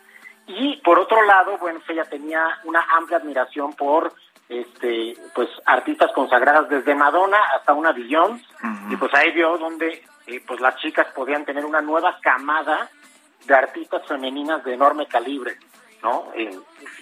[0.48, 4.12] Y por otro lado, bueno, pues, ella tenía una amplia admiración por
[4.50, 8.44] este pues artistas consagradas desde Madonna hasta una Beyoncé
[8.90, 12.90] y pues ahí vio donde eh, pues las chicas podían tener una nueva camada
[13.46, 15.58] de artistas femeninas de enorme calibre,
[16.04, 16.32] ¿no?
[16.36, 16.58] Eh,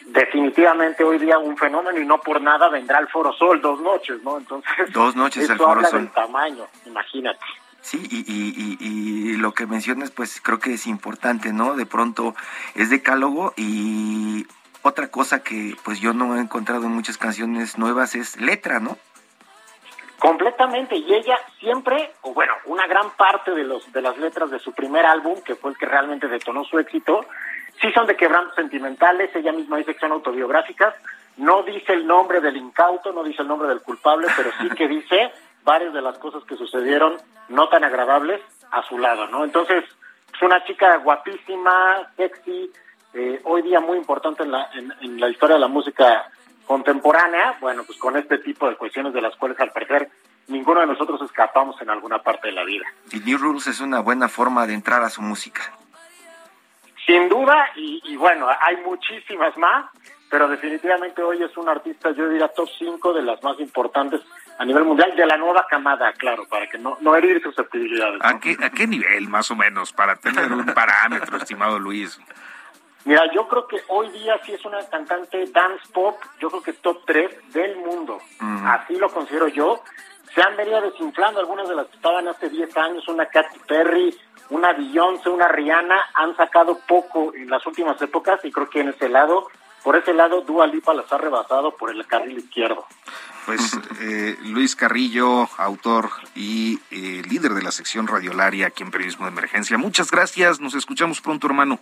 [0.08, 4.22] definitivamente hoy día un fenómeno y no por nada vendrá el Foro Sol dos noches,
[4.24, 4.38] ¿no?
[4.38, 6.02] Entonces, dos noches el Foro habla Sol.
[6.02, 7.40] del tamaño, imagínate.
[7.82, 11.76] Sí, y, y, y, lo que mencionas, pues creo que es importante, ¿no?
[11.76, 12.36] De pronto
[12.76, 14.46] es decálogo y
[14.82, 18.98] otra cosa que pues yo no he encontrado en muchas canciones nuevas es letra, ¿no?
[20.20, 24.60] Completamente, y ella siempre, o bueno, una gran parte de, los, de las letras de
[24.60, 27.26] su primer álbum, que fue el que realmente detonó su éxito,
[27.82, 30.94] sí son de quebrantos sentimentales, ella misma dice que son autobiográficas,
[31.38, 34.90] no dice el nombre del incauto, no dice el nombre del culpable, pero sí que
[34.90, 35.32] dice
[35.64, 37.16] varias de las cosas que sucedieron
[37.48, 38.42] no tan agradables
[38.72, 39.46] a su lado, ¿no?
[39.46, 39.86] Entonces,
[40.34, 42.70] es una chica guapísima, sexy,
[43.14, 46.30] eh, hoy día muy importante en la, en la historia de la música
[46.70, 50.08] contemporánea, bueno, pues con este tipo de cuestiones de las cuales al parecer
[50.50, 52.86] ninguno de nosotros escapamos en alguna parte de la vida.
[53.12, 55.64] Y New Rules es una buena forma de entrar a su música.
[57.08, 59.86] Sin duda, y, bueno, hay muchísimas más,
[60.30, 64.22] pero definitivamente hoy es un artista, yo diría, top 5 de las más importantes
[64.60, 68.22] a nivel mundial, de la nueva camada, claro, para que no, no herir susceptibilidades.
[68.24, 72.20] ¿A, qué, ¿A qué nivel, más o menos, para tener un parámetro, estimado Luis?
[73.06, 76.72] Mira, yo creo que hoy día sí es una cantante dance pop, yo creo que
[76.72, 78.20] es top 3 del mundo.
[78.40, 79.82] Así lo considero yo.
[80.36, 84.16] Se han venido desinflando algunas de las que estaban hace 10 años, una Katy Perry,
[84.50, 88.90] una Beyoncé, una Rihanna, han sacado poco en las últimas épocas y creo que en
[88.90, 89.48] ese lado,
[89.84, 92.86] por ese lado, Dua Lipa las ha rebasado por el carril izquierdo.
[93.46, 99.26] Pues eh, Luis Carrillo, autor y eh, líder de la sección radiolaria aquí en Periodismo
[99.26, 99.78] de Emergencia.
[99.78, 101.80] Muchas gracias, nos escuchamos pronto, hermano.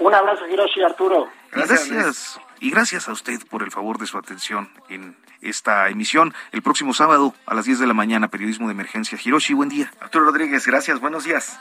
[0.00, 1.28] Un abrazo, Hiroshi Arturo.
[1.52, 2.40] Gracias.
[2.58, 6.34] Y gracias a usted por el favor de su atención en esta emisión.
[6.52, 9.18] El próximo sábado a las 10 de la mañana, Periodismo de Emergencia.
[9.22, 9.90] Hiroshi, buen día.
[10.00, 11.00] Arturo Rodríguez, gracias.
[11.00, 11.58] Buenos días.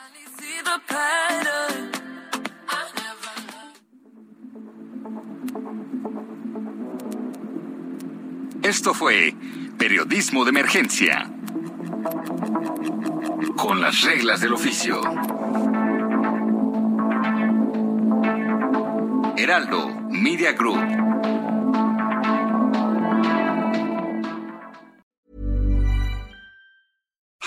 [8.61, 9.33] Esto fue
[9.77, 11.29] Periodismo de Emergencia.
[13.57, 15.01] Con las reglas del oficio.
[19.39, 21.08] Heraldo Media Group.